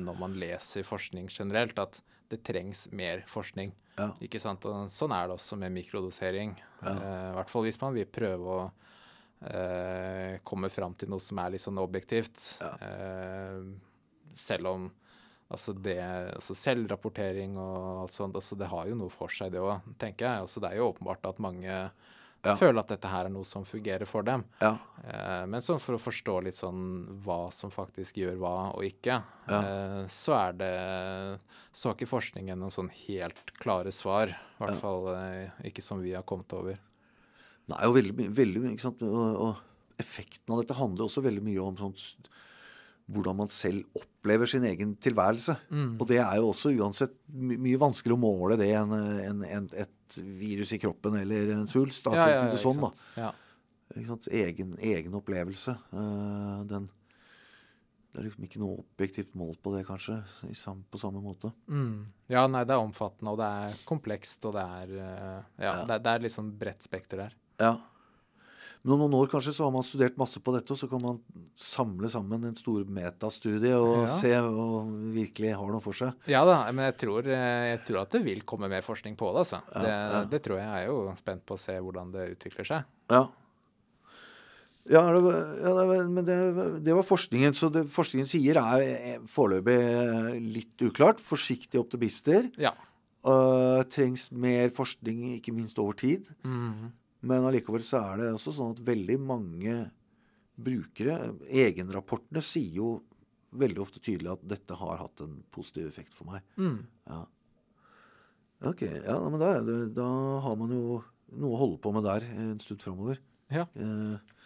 når 0.00 0.18
man 0.18 0.36
leser 0.40 0.86
forskning 0.86 1.28
generelt, 1.32 1.78
at 1.80 2.00
det 2.30 2.42
trengs 2.46 2.86
mer 2.94 3.24
forskning. 3.30 3.72
Ja. 3.96 4.10
Ikke 4.22 4.40
sant? 4.42 4.64
Og 4.68 4.90
sånn 4.92 5.14
er 5.14 5.28
det 5.28 5.36
også 5.36 5.58
med 5.60 5.74
mikrodosering. 5.74 6.54
I 6.80 7.34
hvert 7.36 7.50
fall 7.50 7.66
hvis 7.66 7.80
man 7.80 7.96
vil 7.96 8.08
prøve 8.08 8.54
å 8.56 8.62
komme 10.46 10.70
fram 10.72 10.94
til 11.00 11.10
noe 11.10 11.22
som 11.22 11.40
er 11.42 11.54
litt 11.54 11.64
sånn 11.64 11.80
objektivt. 11.82 12.38
Selv 14.40 14.70
om 14.70 14.88
altså 15.50 15.74
det, 15.82 15.98
altså 16.36 16.54
selvrapportering 16.56 17.56
og 17.58 18.04
alt 18.04 18.12
sånt, 18.16 18.34
altså 18.38 18.56
det 18.58 18.68
har 18.70 18.86
jo 18.90 18.94
noe 19.00 19.10
for 19.10 19.28
seg 19.34 19.52
det 19.52 19.60
òg, 19.60 19.80
tenker 19.98 20.26
jeg. 20.28 20.44
Altså 20.46 20.60
det 20.62 20.70
er 20.72 20.76
jo 20.80 20.92
åpenbart 20.92 21.28
at 21.32 21.38
mange 21.42 21.90
Ja. 22.42 22.54
føler 22.56 22.78
at 22.80 22.88
dette 22.88 23.04
her 23.12 23.26
er 23.26 23.32
noe 23.34 23.44
som 23.44 23.66
fungerer 23.68 24.06
for 24.08 24.22
dem. 24.24 24.44
ja. 24.62 24.78
Eh, 25.04 25.44
men 25.46 25.60
sånn 25.60 25.78
for 25.80 25.92
å 25.98 26.00
forstå 26.00 26.42
litt 26.42 26.54
sånn 26.56 27.20
hva 27.24 27.52
som 27.52 27.70
faktisk 27.70 28.14
gjør 28.16 28.38
hva 28.40 28.74
og 28.74 28.82
ikke, 28.82 29.22
Ja. 29.48 29.60
eh, 29.60 30.06
så 30.08 30.32
er 30.48 30.52
det 30.52 31.40
Så 31.72 31.88
har 31.90 31.94
ikke 31.94 32.08
forskningen 32.08 32.58
noen 32.58 32.72
sånn 32.72 32.88
helt 33.06 33.52
klare 33.60 33.92
svar. 33.92 34.28
I 34.30 34.64
hvert 34.64 34.80
fall 34.80 35.06
eh, 35.14 35.50
ikke 35.64 35.82
som 35.82 36.00
vi 36.02 36.12
har 36.12 36.22
kommet 36.24 36.50
over. 36.52 36.78
Nei, 37.68 37.84
og 37.86 37.94
veldig, 37.94 38.14
mye- 38.16 38.72
ikke 38.72 38.80
sant? 38.80 39.02
Og, 39.02 39.36
og 39.36 39.56
effekten 39.98 40.50
av 40.52 40.62
dette 40.64 40.74
handler 40.74 41.04
også 41.06 41.22
veldig 41.22 41.42
mye 41.44 41.62
om 41.62 41.76
sånn, 41.76 41.94
s- 41.94 42.16
hvordan 43.10 43.38
man 43.42 43.50
selv 43.52 43.84
opplever 43.98 44.48
sin 44.50 44.64
egen 44.68 44.94
tilværelse. 45.02 45.56
Mm. 45.70 45.94
Og 45.98 46.06
det 46.10 46.20
er 46.22 46.36
jo 46.38 46.50
også 46.50 46.72
uansett 46.76 47.16
my 47.30 47.58
mye 47.60 47.80
vanskeligere 47.80 48.18
å 48.18 48.22
måle 48.22 48.58
det 48.60 48.70
enn 48.76 48.94
en, 48.94 49.42
en, 49.46 49.68
et 49.74 50.20
virus 50.40 50.74
i 50.76 50.80
kroppen 50.82 51.18
eller 51.20 51.54
en 51.56 51.68
svulst. 51.70 52.04
Da, 52.06 52.14
for 52.14 52.30
å 52.30 52.38
si 52.38 52.54
det 52.54 52.62
sånn, 52.62 52.82
da. 52.84 52.92
Ja. 53.18 53.34
Egen, 54.30 54.76
egen 54.78 55.16
opplevelse. 55.18 55.74
Uh, 55.90 56.62
den, 56.70 56.86
det 58.10 58.20
er 58.20 58.26
liksom 58.28 58.46
ikke 58.46 58.62
noe 58.62 58.80
objektivt 58.82 59.34
mål 59.38 59.56
på 59.62 59.74
det, 59.74 59.84
kanskje, 59.88 60.20
i 60.50 60.54
sam, 60.58 60.84
på 60.90 60.98
samme 60.98 61.22
måte. 61.22 61.52
Mm. 61.70 62.10
ja, 62.30 62.46
nei, 62.50 62.64
det 62.66 62.76
er 62.76 62.82
omfattende, 62.82 63.34
og 63.34 63.40
det 63.42 63.50
er 63.64 63.80
komplekst, 63.88 64.42
og 64.46 64.54
det 64.58 64.66
er 64.82 64.96
uh, 64.98 65.38
Ja, 65.58 65.72
Ja. 65.72 65.74
Det, 65.90 66.02
det 66.06 66.16
er 66.18 66.34
sånn 66.34 66.52
bredt 66.58 66.86
spekter 66.86 67.26
der. 67.26 67.38
Ja. 67.60 67.74
Men 68.82 68.94
om 68.94 69.00
noen 69.02 69.14
år 69.18 69.28
kanskje 69.28 69.52
så 69.52 69.66
har 69.66 69.72
man 69.74 69.84
studert 69.84 70.16
masse 70.16 70.40
på 70.40 70.54
dette, 70.54 70.72
og 70.72 70.78
så 70.80 70.86
kan 70.88 71.02
man 71.04 71.18
samle 71.60 72.08
sammen 72.08 72.46
en 72.48 72.56
stor 72.56 72.84
metastudie 72.88 73.74
og 73.76 74.06
Ja. 74.06 74.14
se 74.14 74.30
om 74.40 75.12
virkelig 75.12 75.50
har 75.54 75.68
noe 75.74 75.80
for 75.84 75.92
seg. 75.92 76.14
Ja 76.26 76.44
da, 76.48 76.62
men 76.72 76.86
jeg 76.88 76.96
tror, 77.02 77.26
eh, 77.28 77.76
jeg 77.76 77.82
tror 77.84 78.00
at 78.06 78.10
det 78.16 78.22
vil 78.24 78.40
komme 78.48 78.70
mer 78.72 78.80
forskning 78.86 79.16
på 79.20 79.28
det, 79.34 79.42
altså. 79.44 79.60
Ja, 79.74 79.82
det, 79.84 79.90
ja. 79.90 80.24
det 80.32 80.42
tror 80.46 80.56
jeg. 80.56 80.64
Jeg 80.66 80.86
er 80.86 80.88
jo 80.88 81.14
spent 81.20 81.44
på 81.44 81.54
å 81.58 81.60
se 81.60 81.76
hvordan 81.76 82.10
det 82.12 82.30
utvikler 82.38 82.64
seg. 82.66 82.84
Ja. 83.10 83.26
Ja, 84.90 85.02
det, 85.12 85.20
var- 85.22 85.56
det, 85.60 85.72
var- 85.86 86.08
men 86.08 86.24
det, 86.24 86.84
det 86.84 86.94
var 86.96 87.04
forskningen. 87.04 87.52
Så 87.54 87.68
det 87.70 87.84
forskningen 87.92 88.26
sier, 88.26 88.56
er 88.56 88.80
eh, 88.80 89.18
foreløpig 89.28 90.40
litt 90.54 90.78
uklart. 90.88 91.20
Forsiktige 91.20 91.82
optimister. 91.84 92.48
Ja. 92.58 92.72
Uh, 93.22 93.82
trengs 93.92 94.30
mer 94.32 94.70
forskning, 94.72 95.36
ikke 95.36 95.52
minst 95.52 95.78
over 95.78 95.92
tid. 96.00 96.24
Mhm. 96.42 96.92
Men 97.26 97.46
allikevel 97.48 97.84
så 97.84 98.00
er 98.12 98.22
det 98.22 98.30
også 98.34 98.54
sånn 98.56 98.74
at 98.76 98.84
veldig 98.84 99.18
mange 99.20 99.76
brukere, 100.60 101.34
egenrapportene, 101.48 102.42
sier 102.44 102.80
jo 102.80 102.90
veldig 103.60 103.82
ofte 103.82 104.00
tydelig 104.02 104.34
at 104.34 104.42
dette 104.52 104.76
har 104.78 105.00
hatt 105.00 105.22
en 105.24 105.40
positiv 105.52 105.88
effekt 105.88 106.14
for 106.14 106.30
meg. 106.30 106.44
Mm. 106.60 106.80
Ja. 107.10 107.22
Ok, 108.70 108.84
ja, 108.84 109.16
men 109.32 109.40
da, 109.40 109.54
da 109.96 110.08
har 110.44 110.58
man 110.60 110.74
jo 110.74 111.00
noe 111.40 111.54
å 111.54 111.60
holde 111.60 111.80
på 111.82 111.92
med 111.94 112.04
der 112.06 112.26
en 112.34 112.58
stund 112.62 112.82
framover. 112.84 113.20
Ja. 113.50 113.66
Eh, 113.74 114.36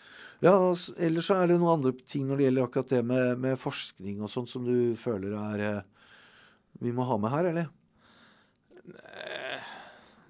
ja, 0.45 0.55
ellers 0.55 1.29
så 1.29 1.39
er 1.39 1.51
det 1.51 1.59
noen 1.59 1.79
andre 1.79 1.95
ting 2.09 2.29
når 2.29 2.41
det 2.41 2.47
gjelder 2.49 2.69
akkurat 2.69 2.93
det 2.95 3.03
med, 3.07 3.41
med 3.43 3.61
forskning 3.61 4.23
og 4.23 4.31
sånn, 4.33 4.49
som 4.51 4.67
du 4.67 4.95
føler 4.99 5.35
er 5.39 5.65
eh, 5.69 6.07
vi 6.83 6.93
må 6.95 7.07
ha 7.07 7.19
med 7.21 7.33
her, 7.33 7.51
eller? 7.53 7.73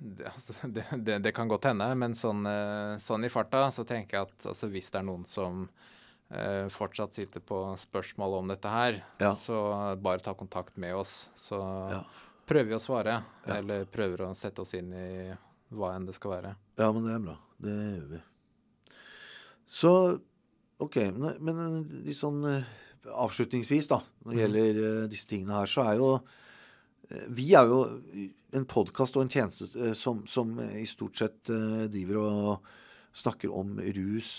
Det, 0.05 0.27
altså, 0.29 0.53
det, 0.77 0.85
det, 1.07 1.19
det 1.25 1.33
kan 1.37 1.49
godt 1.49 1.65
hende, 1.71 1.87
men 1.97 2.13
sånn, 2.19 2.43
eh, 2.51 2.97
sånn 3.01 3.25
i 3.25 3.31
farta 3.33 3.63
så 3.73 3.87
tenker 3.89 4.19
jeg 4.19 4.29
at 4.29 4.49
altså, 4.53 4.69
hvis 4.69 4.91
det 4.93 5.01
er 5.01 5.07
noen 5.09 5.23
som 5.31 5.63
eh, 6.29 6.67
fortsatt 6.73 7.17
sitter 7.17 7.41
på 7.41 7.63
spørsmål 7.81 8.37
om 8.43 8.53
dette 8.53 8.69
her, 8.69 8.99
Ja. 9.23 9.33
så 9.39 9.57
bare 10.05 10.21
ta 10.25 10.35
kontakt 10.37 10.77
med 10.77 10.95
oss. 10.99 11.31
Så 11.39 11.57
Ja. 11.95 12.03
prøver 12.47 12.75
vi 12.75 12.77
å 12.77 12.83
svare, 12.85 13.23
Ja. 13.47 13.57
eller 13.57 13.87
prøver 13.89 14.27
å 14.29 14.35
sette 14.37 14.61
oss 14.61 14.75
inn 14.77 14.93
i 14.93 15.09
hva 15.73 15.95
enn 15.97 16.05
det 16.07 16.15
skal 16.19 16.31
være. 16.37 16.55
Ja, 16.79 16.93
men 16.93 17.05
det 17.09 17.15
er 17.17 17.25
bra. 17.25 17.37
Det 17.65 17.73
gjør 17.73 18.09
vi. 18.13 18.21
Så 19.67 20.21
OK. 20.85 20.97
Men, 21.17 21.37
men 21.41 21.85
litt 22.05 22.19
sånn 22.19 22.43
eh, 22.51 22.65
avslutningsvis, 23.09 23.89
da, 23.89 24.03
når 24.25 24.35
det 24.35 24.43
gjelder 24.45 24.81
eh, 24.85 25.07
disse 25.09 25.29
tingene 25.31 25.57
her, 25.63 25.71
så 25.71 25.87
er 25.89 25.97
jo 26.01 26.11
eh, 26.19 26.43
Vi 27.37 27.51
er 27.55 27.69
jo 27.69 27.83
en 28.57 28.65
podkast 28.71 29.17
og 29.19 29.27
en 29.27 29.33
tjeneste 29.33 29.67
eh, 29.77 29.93
som, 29.99 30.23
som 30.31 30.55
i 30.65 30.87
stort 30.89 31.19
sett 31.21 31.51
eh, 31.53 31.85
driver 31.93 32.21
og 32.23 32.69
snakker 33.15 33.53
om 33.55 33.77
rus 33.79 34.31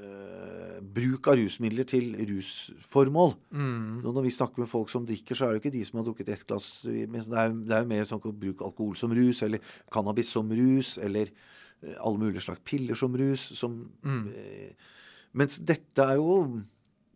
eh, 0.00 0.78
Bruk 0.82 1.26
av 1.28 1.36
rusmidler 1.40 1.86
til 1.90 2.12
rusformål. 2.30 3.32
Mm. 3.50 4.00
Når 4.06 4.24
vi 4.24 4.32
snakker 4.34 4.62
med 4.62 4.70
folk 4.70 4.90
som 4.92 5.04
drikker, 5.06 5.34
så 5.36 5.46
er 5.46 5.52
det 5.52 5.58
jo 5.58 5.62
ikke 5.64 5.74
de 5.76 5.84
som 5.88 5.98
har 6.00 6.06
drukket 6.06 6.28
ett 6.32 6.46
glass 6.48 6.68
Det 6.86 7.02
er, 7.04 7.52
det 7.52 7.74
er 7.76 7.82
jo 7.84 7.90
mer 7.92 8.06
sånn 8.08 8.22
å 8.22 8.32
bruke 8.32 8.66
alkohol 8.66 8.96
som 8.98 9.14
rus, 9.18 9.42
eller 9.46 9.62
cannabis 9.92 10.30
som 10.34 10.50
rus, 10.54 10.96
eller 11.02 11.28
eh, 11.34 11.96
alle 11.98 12.22
mulige 12.22 12.44
slags 12.46 12.62
piller 12.66 12.98
som 12.98 13.16
rus. 13.18 13.50
Som, 13.58 13.80
Mm. 14.06 14.28
eh, 14.32 14.94
mens 15.34 15.58
dette 15.60 16.06
er 16.08 16.16
jo 16.16 16.62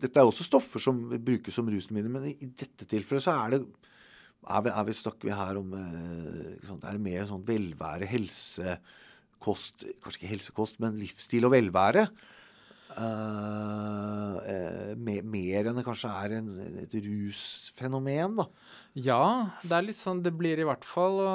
Dette 0.03 0.19
er 0.19 0.27
også 0.27 0.43
stoffer 0.43 0.83
som 0.83 0.97
brukes 1.23 1.55
som 1.55 1.69
rusmidler, 1.71 2.11
men 2.11 2.25
i, 2.27 2.33
i 2.43 2.49
dette 2.51 2.89
tilfellet 2.91 3.23
så 3.23 3.37
er 3.45 3.53
det 3.55 3.61
er 4.43 4.63
vi, 4.67 4.73
er 4.75 4.87
vi, 4.89 4.99
snakker 4.99 5.29
vi 5.29 5.35
her 5.39 5.59
om 5.61 5.73
sånn, 6.67 6.81
Er 6.83 6.97
det 6.97 7.03
mer 7.05 7.27
sånn 7.29 7.45
velvære, 7.47 8.09
helsekost 8.11 9.87
Kanskje 10.03 10.19
ikke 10.21 10.33
helsekost, 10.33 10.81
men 10.83 10.99
livsstil 10.99 11.47
og 11.47 11.55
velvære? 11.55 12.09
Uh, 12.93 14.37
eh, 14.45 14.91
mer, 15.01 15.23
mer 15.25 15.69
enn 15.71 15.79
det 15.79 15.85
kanskje 15.87 16.11
er 16.13 16.35
en, 16.37 16.51
et 16.83 16.97
rusfenomen, 17.07 18.35
da. 18.43 18.45
Ja, 18.99 19.23
det 19.65 19.77
er 19.79 19.87
litt 19.87 19.97
sånn 19.97 20.21
Det 20.21 20.35
blir 20.37 20.61
i 20.61 20.67
hvert 20.69 20.85
fall 20.85 21.17
å 21.23 21.33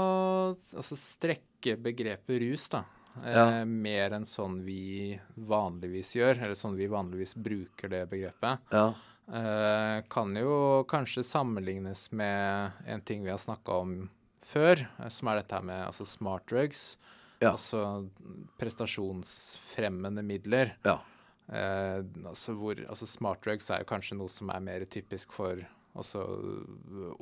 altså 0.77 0.97
strekke 0.99 1.73
begrepet 1.81 2.43
rus, 2.43 2.67
da. 2.73 2.83
Eh, 3.25 3.63
mer 3.65 4.13
enn 4.19 4.27
sånn 4.29 4.59
vi 4.65 5.17
vanligvis 5.49 6.13
gjør, 6.19 6.43
eller 6.45 6.57
sånn 6.59 6.77
vi 6.77 6.89
vanligvis 6.91 7.33
bruker 7.33 7.89
det 7.89 8.03
begrepet. 8.11 8.67
Ja. 8.73 8.91
Eh, 9.27 10.03
kan 10.10 10.36
jo 10.39 10.86
kanskje 10.88 11.24
sammenlignes 11.24 12.12
med 12.12 12.72
en 12.88 13.01
ting 13.01 13.25
vi 13.25 13.34
har 13.34 13.41
snakka 13.41 13.81
om 13.84 13.98
før, 14.46 14.88
eh, 15.00 15.10
som 15.12 15.27
er 15.27 15.41
dette 15.41 15.62
med 15.67 15.84
altså 15.84 16.07
smart 16.07 16.48
drugs. 16.48 16.98
Ja. 17.39 17.51
Altså 17.51 18.07
prestasjonsfremmende 18.57 20.24
midler. 20.24 20.77
ja. 20.86 21.00
Eh, 21.48 22.03
altså 22.27 22.51
hvor, 22.60 22.75
altså 22.89 23.07
smart 23.07 23.39
drugs 23.46 23.69
er 23.72 23.79
jo 23.79 23.88
kanskje 23.88 24.17
noe 24.19 24.27
som 24.31 24.50
er 24.51 24.63
mer 24.63 24.84
typisk 24.91 25.31
for 25.31 25.62
altså, 25.98 26.24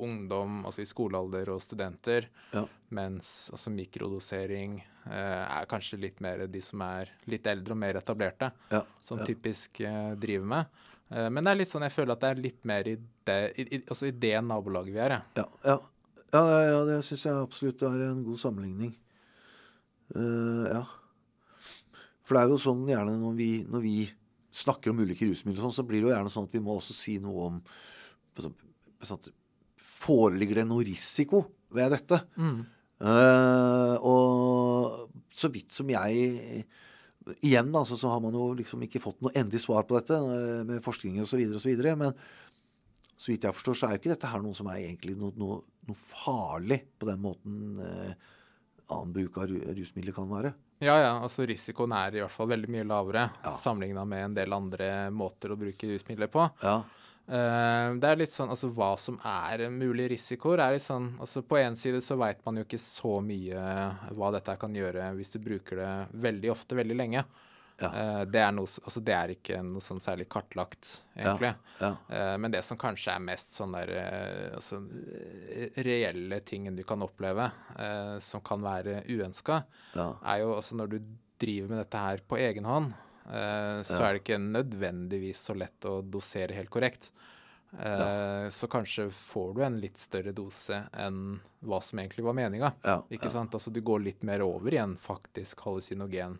ungdom, 0.02 0.64
altså 0.66 0.82
i 0.82 0.88
skolealder 0.88 1.52
og 1.54 1.62
studenter. 1.62 2.28
Ja. 2.54 2.64
Mens 2.96 3.48
altså 3.54 3.70
mikrodosering 3.74 4.80
eh, 4.80 5.44
er 5.44 5.70
kanskje 5.70 6.00
litt 6.02 6.20
mer 6.24 6.46
de 6.50 6.62
som 6.64 6.82
er 6.86 7.14
litt 7.30 7.46
eldre 7.46 7.76
og 7.76 7.82
mer 7.84 8.00
etablerte, 8.02 8.50
ja. 8.72 8.82
som 9.02 9.22
ja. 9.22 9.28
typisk 9.30 9.80
eh, 9.86 10.12
driver 10.18 10.52
med. 10.56 10.82
Eh, 11.12 11.28
men 11.30 11.44
det 11.44 11.52
er 11.52 11.60
litt 11.60 11.72
sånn, 11.72 11.86
jeg 11.86 11.94
føler 11.94 12.16
at 12.16 12.22
det 12.24 12.30
er 12.32 12.44
litt 12.48 12.60
mer 12.68 12.90
i 12.90 12.96
det, 12.98 13.38
i, 13.54 13.66
i, 13.66 13.80
altså 13.84 14.08
i 14.08 14.14
det 14.26 14.34
nabolaget 14.46 14.94
vi 14.94 15.02
er. 15.04 15.16
Ja. 15.38 15.46
Ja, 15.68 15.78
ja. 16.34 16.44
ja, 16.66 16.84
det 16.88 17.00
syns 17.06 17.26
jeg 17.28 17.40
absolutt 17.46 17.84
er 17.86 18.06
en 18.08 18.22
god 18.26 18.40
sammenligning. 18.42 18.94
Uh, 20.14 20.66
ja. 20.70 20.84
For 22.26 22.36
det 22.36 22.42
er 22.42 22.54
jo 22.54 22.62
sånn 22.62 22.86
gjerne 22.90 23.16
når 23.20 23.34
vi, 23.38 23.50
når 23.70 23.82
vi 23.84 23.96
snakker 24.56 24.92
om 24.92 25.02
ulike 25.04 25.28
rusmidler, 25.28 25.62
sånn, 25.62 25.74
så 25.74 25.84
blir 25.86 26.02
det 26.02 26.08
jo 26.08 26.14
gjerne 26.14 26.32
sånn 26.32 26.46
at 26.48 26.54
vi 26.56 26.62
må 26.64 26.78
også 26.78 26.96
si 26.96 27.18
noe 27.22 27.50
om 27.50 27.60
sånn, 28.40 29.28
Foreligger 29.76 30.60
det 30.60 30.66
noe 30.68 30.84
risiko 30.86 31.42
ved 31.74 31.90
dette? 31.94 32.18
Mm. 32.38 32.58
Uh, 33.02 33.94
og 34.06 35.26
så 35.36 35.50
vidt 35.52 35.74
som 35.76 35.90
jeg 35.92 36.64
Igjen 37.42 37.72
da, 37.74 37.80
så, 37.88 37.96
så 37.98 38.10
har 38.12 38.20
man 38.22 38.34
jo 38.38 38.52
liksom 38.54 38.82
ikke 38.86 39.00
fått 39.02 39.18
noe 39.24 39.32
endelig 39.34 39.64
svar 39.64 39.82
på 39.88 39.96
dette 39.98 40.14
eh, 40.14 40.60
med 40.68 40.82
forskning 40.84 41.16
osv.. 41.24 41.40
Men 41.98 42.12
så 43.16 43.32
vidt 43.32 43.46
jeg 43.48 43.56
forstår, 43.56 43.74
så 43.80 43.86
er 43.88 43.96
jo 43.96 44.02
ikke 44.02 44.12
dette 44.12 44.28
her 44.30 44.42
noe 44.44 44.54
som 44.54 44.68
er 44.70 44.82
egentlig 44.84 45.16
noe, 45.18 45.32
noe, 45.40 45.62
noe 45.88 45.96
farlig 45.98 46.82
på 47.00 47.08
den 47.08 47.22
måten 47.24 47.80
eh, 47.82 48.12
annen 48.92 49.14
bruk 49.16 49.40
av 49.42 49.50
rusmidler 49.50 50.14
kan 50.14 50.28
være. 50.30 50.52
Ja, 50.84 50.94
ja. 51.00 51.12
Altså 51.24 51.46
risikoen 51.48 51.94
er 51.96 52.14
i 52.14 52.20
hvert 52.22 52.34
fall 52.34 52.50
veldig 52.52 52.68
mye 52.70 52.84
lavere 52.86 53.24
Ja. 53.42 53.50
sammenligna 53.56 54.04
med 54.06 54.24
en 54.28 54.34
del 54.36 54.52
andre 54.54 54.90
måter 55.10 55.54
å 55.54 55.58
bruke 55.58 55.88
rusmidler 55.88 56.28
på. 56.30 56.44
Ja, 56.62 56.82
det 57.26 58.06
er 58.10 58.20
litt 58.20 58.30
sånn, 58.30 58.52
altså 58.54 58.68
Hva 58.70 58.92
som 59.00 59.16
er 59.26 59.64
mulige 59.74 60.12
risikoer, 60.12 60.60
er 60.62 60.76
litt 60.76 60.84
sånn 60.84 61.08
altså 61.18 61.42
På 61.42 61.58
én 61.58 61.74
side 61.74 61.98
så 62.04 62.14
veit 62.20 62.44
man 62.46 62.60
jo 62.60 62.62
ikke 62.66 62.78
så 62.78 63.16
mye 63.24 63.64
hva 64.14 64.30
dette 64.36 64.54
kan 64.62 64.74
gjøre 64.78 65.08
hvis 65.18 65.32
du 65.34 65.40
bruker 65.42 65.80
det 65.82 65.90
veldig 66.22 66.52
ofte, 66.54 66.78
veldig 66.78 66.96
lenge. 66.96 67.24
Ja. 67.76 67.90
Eh, 67.92 68.20
det, 68.32 68.40
er 68.40 68.52
noe, 68.56 68.64
altså 68.88 69.02
det 69.04 69.12
er 69.12 69.32
ikke 69.34 69.58
noe 69.66 69.82
sånn 69.84 69.98
særlig 70.00 70.28
kartlagt, 70.32 70.94
egentlig. 71.18 71.50
ja, 71.82 71.90
Ja. 72.08 72.36
men 72.40 72.50
det 72.54 72.62
som 72.64 72.78
kanskje 72.80 73.12
er 73.12 73.20
mest 73.26 73.52
sånn 73.58 73.74
der 73.76 73.90
eh, 74.00 74.54
altså, 74.56 74.78
eh, 75.12 75.82
reelle 75.84 76.38
tingen 76.40 76.76
du 76.78 76.84
kan 76.88 77.02
oppleve, 77.04 77.50
eh, 77.76 78.14
som 78.24 78.40
kan 78.40 78.62
være 78.64 79.02
uønska, 79.10 79.58
ja, 79.98 80.08
er 80.24 80.40
jo 80.40 80.54
også 80.56 80.78
når 80.80 80.94
du 80.94 80.98
driver 81.38 81.68
med 81.74 81.82
dette 81.84 82.00
her 82.00 82.22
på 82.24 82.38
egen 82.40 82.64
hånd, 82.64 82.94
eh, 82.94 83.05
så 83.26 83.96
Ja. 83.98 84.08
er 84.08 84.12
det 84.14 84.22
ikke 84.24 84.38
nødvendigvis 84.40 85.40
så 85.48 85.56
lett 85.58 85.80
å 85.88 86.00
dosere 86.02 86.54
helt 86.54 86.70
korrekt. 86.70 87.10
Ja. 87.76 88.48
Så 88.54 88.68
kanskje 88.70 89.08
får 89.10 89.54
du 89.56 89.62
en 89.66 89.80
litt 89.82 89.98
større 89.98 90.32
dose 90.32 90.78
enn 90.96 91.40
hva 91.66 91.80
som 91.82 91.98
egentlig 91.98 92.22
var 92.24 92.32
meninga. 92.38 92.70
ja, 92.86 93.02
Ikke 93.10 93.26
ja, 93.26 93.30
sant? 93.34 93.52
Altså 93.58 93.72
du 93.74 93.80
går 93.84 94.00
litt 94.04 94.22
mer 94.22 94.40
over 94.46 94.72
i 94.72 94.78
en 94.80 94.94
faktisk 94.96 95.60
hallusinogen 95.66 96.38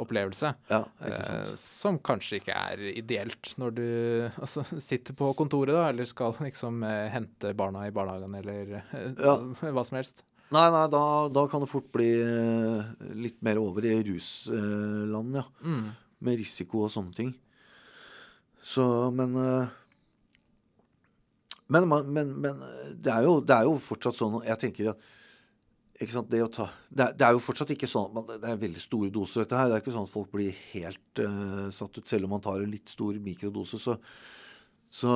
opplevelse. 0.00 0.54
ja, 0.72 0.80
Eh, 1.04 1.44
som 1.60 1.98
kanskje 1.98 2.40
ikke 2.40 2.56
er 2.56 2.78
ideelt 2.96 3.52
når 3.60 3.74
du 3.76 4.30
altså, 4.40 4.64
sitter 4.80 5.12
på 5.14 5.34
kontoret 5.36 5.74
da, 5.76 5.88
eller 5.92 6.08
skal 6.08 6.32
liksom 6.40 6.82
eh, 6.82 7.10
hente 7.12 7.52
barna 7.54 7.84
i 7.86 7.92
barnehagen 7.94 8.34
eller 8.40 8.78
eh, 8.80 9.12
hva 9.76 9.84
som 9.84 9.96
helst. 10.00 10.24
Nei, 10.52 10.66
nei, 10.72 10.86
da, 10.88 11.28
da 11.32 11.46
kan 11.48 11.60
det 11.62 11.68
fort 11.70 11.92
bli 11.92 12.10
eh, 12.20 12.90
litt 13.14 13.38
mer 13.44 13.60
over 13.60 13.84
i 13.86 13.94
rusland, 14.02 15.36
ja. 15.36 15.44
Mm. 15.62 15.92
Med 16.22 16.38
risiko 16.40 16.84
og 16.86 16.92
sånne 16.94 17.16
ting. 17.16 17.32
Så, 18.62 18.84
men 19.14 19.34
eh, 19.42 19.78
men, 21.72 21.88
men, 21.88 22.32
men 22.42 22.62
det, 22.92 23.10
er 23.12 23.24
jo, 23.24 23.38
det 23.40 23.54
er 23.56 23.64
jo 23.64 23.78
fortsatt 23.80 24.18
sånn 24.18 24.42
Jeg 24.44 24.60
tenker 24.60 24.90
at 24.92 25.04
sant, 26.10 26.28
det, 26.32 26.40
ta, 26.54 26.66
det, 26.90 27.04
er, 27.04 27.14
det 27.16 27.26
er 27.26 27.36
jo 27.36 27.42
fortsatt 27.42 27.72
ikke 27.74 27.88
sånn 27.90 28.10
at 28.10 28.16
man, 28.16 28.28
Det 28.42 28.50
er 28.50 28.60
veldig 28.60 28.82
store 28.82 29.10
doser, 29.14 29.44
dette 29.44 29.58
her. 29.58 29.70
Det 29.70 29.76
er 29.76 29.84
ikke 29.84 29.94
sånn 29.94 30.08
at 30.08 30.12
folk 30.12 30.32
blir 30.34 30.58
helt 30.72 31.22
uh, 31.22 31.68
satt 31.74 31.98
ut, 31.98 32.06
selv 32.08 32.26
om 32.26 32.34
man 32.36 32.44
tar 32.44 32.62
en 32.62 32.72
litt 32.72 32.92
stor 32.92 33.16
mikrodose. 33.22 33.78
Så, 33.80 33.96
så 34.92 35.14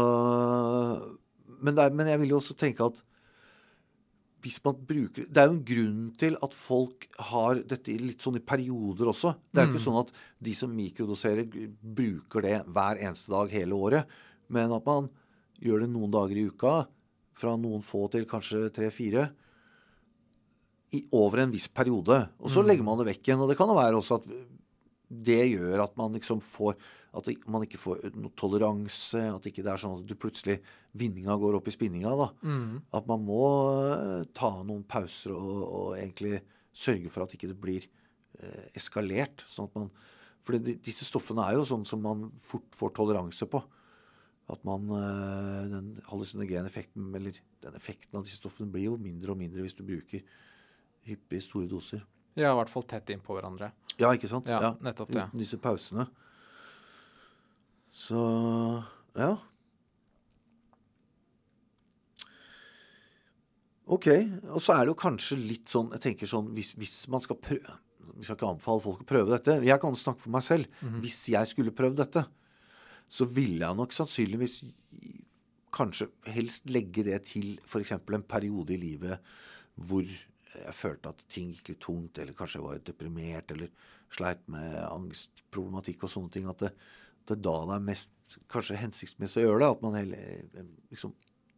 men, 1.58 1.74
er, 1.74 1.90
men 1.96 2.12
jeg 2.12 2.22
vil 2.22 2.36
jo 2.36 2.40
også 2.40 2.56
tenke 2.58 2.86
at 2.86 3.02
hvis 4.44 4.58
man 4.64 4.76
bruker 4.88 5.26
Det 5.26 5.40
er 5.40 5.48
jo 5.48 5.56
en 5.56 5.64
grunn 5.66 6.02
til 6.20 6.36
at 6.44 6.52
folk 6.54 7.06
har 7.30 7.62
dette 7.66 7.94
litt 7.98 8.22
sånn 8.22 8.38
i 8.38 8.44
perioder 8.44 9.10
også. 9.10 9.32
Det 9.50 9.62
er 9.62 9.66
jo 9.66 9.74
ikke 9.74 9.86
sånn 9.86 10.02
at 10.02 10.12
de 10.46 10.54
som 10.58 10.74
mikrodoserer, 10.76 11.48
bruker 11.80 12.44
det 12.44 12.58
hver 12.66 13.00
eneste 13.00 13.32
dag 13.32 13.54
hele 13.54 13.78
året. 13.78 14.12
Men 14.52 14.74
at 14.76 14.86
man 14.86 15.08
gjør 15.62 15.82
det 15.82 15.90
noen 15.90 16.12
dager 16.12 16.38
i 16.38 16.46
uka, 16.50 16.76
fra 17.36 17.56
noen 17.60 17.82
få 17.84 18.06
til 18.12 18.28
kanskje 18.28 18.68
tre-fire, 18.76 19.30
over 21.12 21.42
en 21.42 21.52
viss 21.52 21.66
periode. 21.68 22.22
Og 22.40 22.52
så 22.52 22.62
legger 22.64 22.86
man 22.86 23.00
det 23.00 23.10
vekk 23.10 23.26
igjen. 23.26 23.42
Og 23.42 23.50
det 23.50 23.56
kan 23.58 23.68
jo 23.68 23.76
være 23.76 23.98
også 23.98 24.20
at 24.20 24.30
det 25.26 25.42
gjør 25.50 25.82
at 25.84 25.96
man 25.98 26.14
liksom 26.16 26.40
får 26.42 26.78
At 27.16 27.30
man 27.48 27.64
ikke 27.64 27.80
får 27.80 28.02
noe 28.18 28.34
toleranse. 28.36 29.22
At 29.32 29.46
ikke 29.48 29.64
det 29.64 29.72
er 29.72 29.80
sånn 29.80 30.00
at 30.02 30.08
du 30.08 30.14
plutselig 30.20 30.58
Vinninga 30.96 31.36
går 31.40 31.56
opp 31.58 31.70
i 31.70 31.74
spinninga. 31.74 32.12
da. 32.18 32.28
Mm. 32.44 32.82
At 32.96 33.08
man 33.08 33.24
må 33.24 33.40
eh, 33.94 34.26
ta 34.36 34.52
noen 34.66 34.84
pauser 34.88 35.32
og, 35.36 35.62
og 35.64 35.88
egentlig 35.96 36.42
sørge 36.76 37.12
for 37.12 37.24
at 37.24 37.32
ikke 37.36 37.48
det 37.52 37.56
blir 37.60 37.86
eh, 37.86 38.66
eskalert. 38.76 39.44
sånn 39.48 39.70
at 39.70 39.78
man, 39.80 39.90
For 40.44 40.58
det, 40.60 40.76
disse 40.84 41.08
stoffene 41.08 41.46
er 41.48 41.56
jo 41.56 41.64
sånn 41.68 41.86
som 41.88 42.04
man 42.04 42.28
fort 42.44 42.68
får 42.76 42.92
toleranse 43.00 43.48
på. 43.48 43.62
At 44.52 44.60
man 44.68 44.84
eh, 44.94 45.62
Den 45.72 45.94
hallusinogeneffekten, 46.10 47.08
eller 47.16 47.40
den 47.64 47.80
effekten 47.80 48.20
av 48.20 48.28
disse 48.28 48.38
stoffene 48.42 48.70
blir 48.70 48.90
jo 48.90 49.00
mindre 49.00 49.32
og 49.32 49.40
mindre 49.40 49.64
hvis 49.64 49.74
du 49.78 49.82
bruker 49.88 50.22
hyppig 51.06 51.40
store 51.42 51.70
doser. 51.70 52.04
Ja, 52.36 52.50
i 52.52 52.56
hvert 52.58 52.70
fall 52.70 52.84
tett 52.84 53.08
innpå 53.14 53.32
hverandre. 53.38 53.70
Ja, 53.96 54.10
ikke 54.12 54.28
sant? 54.28 54.50
Ja, 54.52 54.74
nettopp 54.84 55.08
det. 55.14 55.24
Uten 55.24 55.40
disse 55.40 55.56
pausene. 55.62 56.04
Så 57.94 58.20
ja. 59.16 59.36
Ok. 63.86 64.08
Og 64.50 64.60
så 64.62 64.74
er 64.74 64.84
det 64.84 64.92
jo 64.92 64.98
kanskje 64.98 65.38
litt 65.38 65.70
sånn 65.70 65.92
Jeg 65.94 66.02
tenker 66.08 66.28
sånn 66.30 66.48
Hvis, 66.56 66.72
hvis 66.74 66.96
man 67.12 67.22
skal 67.22 67.38
prøve 67.38 67.76
Vi 68.16 68.26
skal 68.26 68.34
ikke 68.34 68.48
anbefale 68.50 68.82
folk 68.82 69.04
å 69.04 69.08
prøve 69.08 69.32
dette. 69.34 69.60
Jeg 69.66 69.82
kan 69.82 69.96
snakke 69.98 70.24
for 70.24 70.34
meg 70.34 70.44
selv. 70.46 70.66
Mhm. 70.80 71.00
Hvis 71.02 71.20
jeg 71.32 71.50
skulle 71.50 71.74
prøvd 71.74 71.96
dette, 72.02 72.22
så 73.08 73.26
ville 73.26 73.62
jeg 73.64 73.78
nok 73.78 73.94
sannsynligvis 73.94 74.60
kanskje 75.74 76.06
helst 76.32 76.70
legge 76.70 77.02
det 77.04 77.18
til 77.28 77.58
f.eks. 77.66 77.92
en 77.92 78.22
periode 78.26 78.72
i 78.74 78.78
livet 78.80 79.18
hvor 79.76 80.06
jeg 80.06 80.74
følte 80.74 81.10
at 81.12 81.24
ting 81.28 81.50
gikk 81.52 81.72
litt 81.72 81.82
tungt, 81.84 82.18
eller 82.22 82.36
kanskje 82.36 82.60
jeg 82.60 82.64
var 82.64 82.78
deprimert, 82.86 83.50
eller 83.52 83.68
sleit 84.14 84.42
med 84.52 84.76
angstproblematikk 84.86 86.04
og 86.06 86.12
sånne 86.12 86.32
ting. 86.34 86.46
At 86.50 86.62
det, 86.62 86.72
det 87.28 87.40
da 87.42 87.56
det 87.66 87.76
er 87.78 87.86
mest 87.88 88.38
kanskje 88.52 88.78
hensiktsmessig 88.80 89.42
å 89.42 89.48
gjøre 89.48 89.62
det. 89.64 89.72
At 89.76 89.84
man 89.84 89.98
heller, 89.98 90.46
liksom 90.92 91.14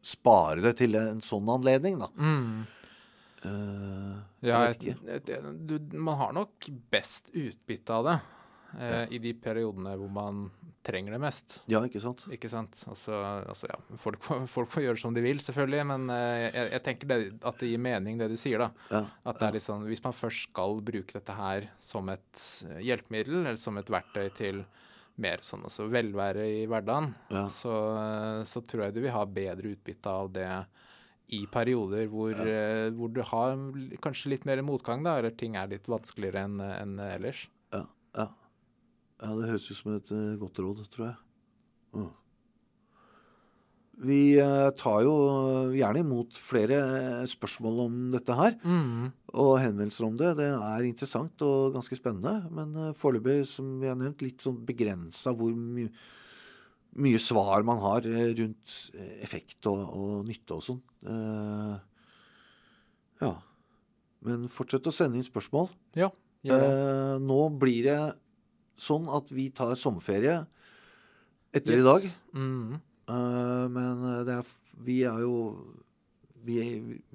sparer 0.08 0.62
det 0.68 0.76
til 0.78 0.94
en 0.98 1.20
sånn 1.24 1.48
anledning, 1.52 1.98
da. 2.00 2.08
Mm. 2.16 2.66
Eh, 3.42 4.16
Ja, 4.46 4.64
jeg 4.64 4.74
vet 4.74 4.82
jeg, 4.82 4.96
ikke. 4.96 5.20
jeg, 5.34 5.54
du, 5.68 5.78
man 5.98 6.18
har 6.18 6.34
nok 6.36 6.68
best 6.90 7.30
utbytte 7.34 7.94
av 7.94 8.06
det 8.08 8.18
eh, 8.78 9.04
i 9.14 9.18
de 9.22 9.32
periodene 9.34 9.94
hvor 9.98 10.10
man 10.12 10.48
trenger 10.88 11.12
det 11.12 11.20
mest. 11.20 11.58
Ja, 11.68 11.80
ikke 11.84 12.00
sant? 12.00 12.22
Ikke 12.32 12.48
sant? 12.48 12.78
Altså, 12.88 13.12
altså 13.48 13.68
ja, 13.68 13.76
folk, 14.00 14.22
folk 14.48 14.70
får 14.72 14.84
gjøre 14.86 15.00
som 15.02 15.12
de 15.16 15.20
vil, 15.24 15.40
selvfølgelig, 15.44 15.84
men 15.90 16.08
eh, 16.14 16.46
jeg, 16.48 16.70
jeg 16.72 16.82
tenker 16.86 17.10
det, 17.10 17.18
at 17.44 17.58
det 17.60 17.68
gir 17.72 17.82
mening, 17.84 18.16
det 18.20 18.30
du 18.32 18.36
sier, 18.40 18.62
da. 18.62 18.70
Ja. 18.94 19.02
At 19.28 19.40
det 19.40 19.48
er 19.50 19.56
litt 19.58 19.66
sånn, 19.66 19.84
Hvis 19.90 20.04
man 20.04 20.16
først 20.16 20.48
skal 20.50 20.80
bruke 20.86 21.12
dette 21.18 21.36
her 21.36 21.68
som 21.82 22.08
et 22.14 22.44
eh, 22.68 22.80
hjelpemiddel, 22.88 23.42
eller 23.44 23.60
som 23.60 23.76
et 23.80 23.90
verktøy 23.92 24.28
til 24.38 24.62
mer 25.18 25.42
sånn 25.42 25.64
altså 25.66 25.88
velvære 25.90 26.44
i 26.60 26.66
hverdagen, 26.70 27.12
Ja. 27.34 27.48
så, 27.50 27.74
eh, 27.98 28.42
så 28.46 28.62
tror 28.64 28.84
jeg 28.86 28.94
du 28.94 29.00
vil 29.02 29.12
ha 29.16 29.24
bedre 29.26 29.74
utbytte 29.74 30.06
av 30.14 30.32
det 30.32 30.48
i 31.36 31.42
perioder 31.52 32.06
hvor, 32.08 32.30
eh, 32.32 32.88
hvor 32.96 33.10
du 33.12 33.18
har 33.26 33.56
kanskje 34.00 34.30
litt 34.32 34.46
mer 34.48 34.62
motgang, 34.64 35.02
da, 35.04 35.18
eller 35.18 35.34
ting 35.36 35.58
er 35.60 35.68
litt 35.74 35.84
vanskeligere 35.90 36.46
enn 36.46 36.60
enn 36.62 36.94
ellers. 37.10 37.42
Ja, 37.74 37.82
ja. 38.16 38.28
Ja, 39.18 39.34
det 39.34 39.50
høres 39.50 39.68
ut 39.70 39.78
som 39.80 39.92
et 39.96 40.14
eh, 40.14 40.38
godt 40.40 40.62
råd, 40.62 40.82
tror 40.92 41.06
jeg. 41.08 41.20
Mm. 41.98 42.10
Vi 44.08 44.20
eh, 44.38 44.68
tar 44.78 45.00
jo 45.02 45.14
gjerne 45.74 46.04
imot 46.04 46.36
flere 46.38 46.76
eh, 47.00 47.24
spørsmål 47.26 47.80
om 47.88 47.96
dette 48.14 48.36
her, 48.38 48.54
og 49.34 49.56
henvendelser 49.58 50.06
om 50.06 50.20
det. 50.20 50.36
Det 50.38 50.52
er 50.54 50.86
interessant 50.86 51.42
og 51.46 51.74
ganske 51.74 51.98
spennende, 51.98 52.36
men 52.54 52.78
eh, 52.78 52.94
foreløpig, 52.98 53.40
som 53.50 53.74
vi 53.82 53.90
har 53.90 53.98
nevnt, 53.98 54.22
litt 54.22 54.46
sånn 54.46 54.62
begrensa 54.68 55.34
hvor 55.34 55.56
my 55.56 55.88
mye 56.98 57.18
svar 57.22 57.62
man 57.66 57.80
har 57.82 58.06
eh, 58.08 58.32
rundt 58.38 58.78
eh, 58.96 59.18
effekt 59.24 59.66
og, 59.70 59.82
og 59.94 60.14
nytte 60.28 60.56
og 60.56 60.64
sånn. 60.64 60.80
Eh, 61.06 61.76
ja. 63.22 63.34
Men 64.26 64.48
fortsett 64.50 64.88
å 64.88 64.94
sende 64.94 65.20
inn 65.20 65.26
spørsmål. 65.26 65.68
Ja, 65.98 66.10
gjør 66.46 66.64
det. 66.64 66.70
Eh, 66.72 67.14
nå 67.22 67.40
blir 67.60 67.86
det 67.86 68.00
sånn 68.78 69.08
at 69.12 69.30
vi 69.34 69.48
tar 69.54 69.74
sommerferie 69.78 70.40
etter 71.54 71.74
Yes. 71.74 71.80
i 71.82 71.86
dag. 71.86 72.08
Mm. 72.36 72.78
Uh, 73.08 73.66
men 73.72 74.02
det 74.28 74.34
er, 74.38 74.50
vi 74.84 74.98
er 75.08 75.22
jo 75.24 75.36
vi 76.48 76.58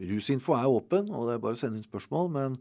Rusinfo 0.10 0.54
er 0.58 0.68
åpen, 0.70 1.08
og 1.14 1.28
det 1.30 1.36
er 1.38 1.42
bare 1.44 1.56
å 1.56 1.60
sende 1.60 1.80
inn 1.80 1.86
spørsmål. 1.88 2.28
Men 2.34 2.58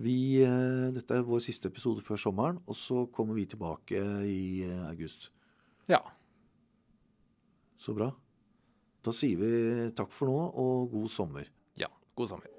vi, 0.00 0.16
uh, 0.46 0.88
dette 0.94 1.18
er 1.18 1.26
vår 1.26 1.42
siste 1.44 1.68
episode 1.70 2.02
før 2.06 2.18
sommeren, 2.18 2.60
og 2.66 2.78
så 2.78 3.04
kommer 3.12 3.36
vi 3.38 3.44
tilbake 3.52 4.00
i 4.26 4.64
uh, 4.66 4.88
august. 4.88 5.28
Ja. 5.90 6.00
Så 7.82 7.94
bra. 7.98 8.12
Da 9.02 9.10
sier 9.14 9.40
vi 9.42 9.52
takk 9.98 10.12
for 10.14 10.30
nå, 10.30 10.38
og 10.62 10.92
god 10.94 11.10
sommer. 11.10 11.48
ja. 11.80 11.90
God 12.14 12.28
sommer. 12.28 12.51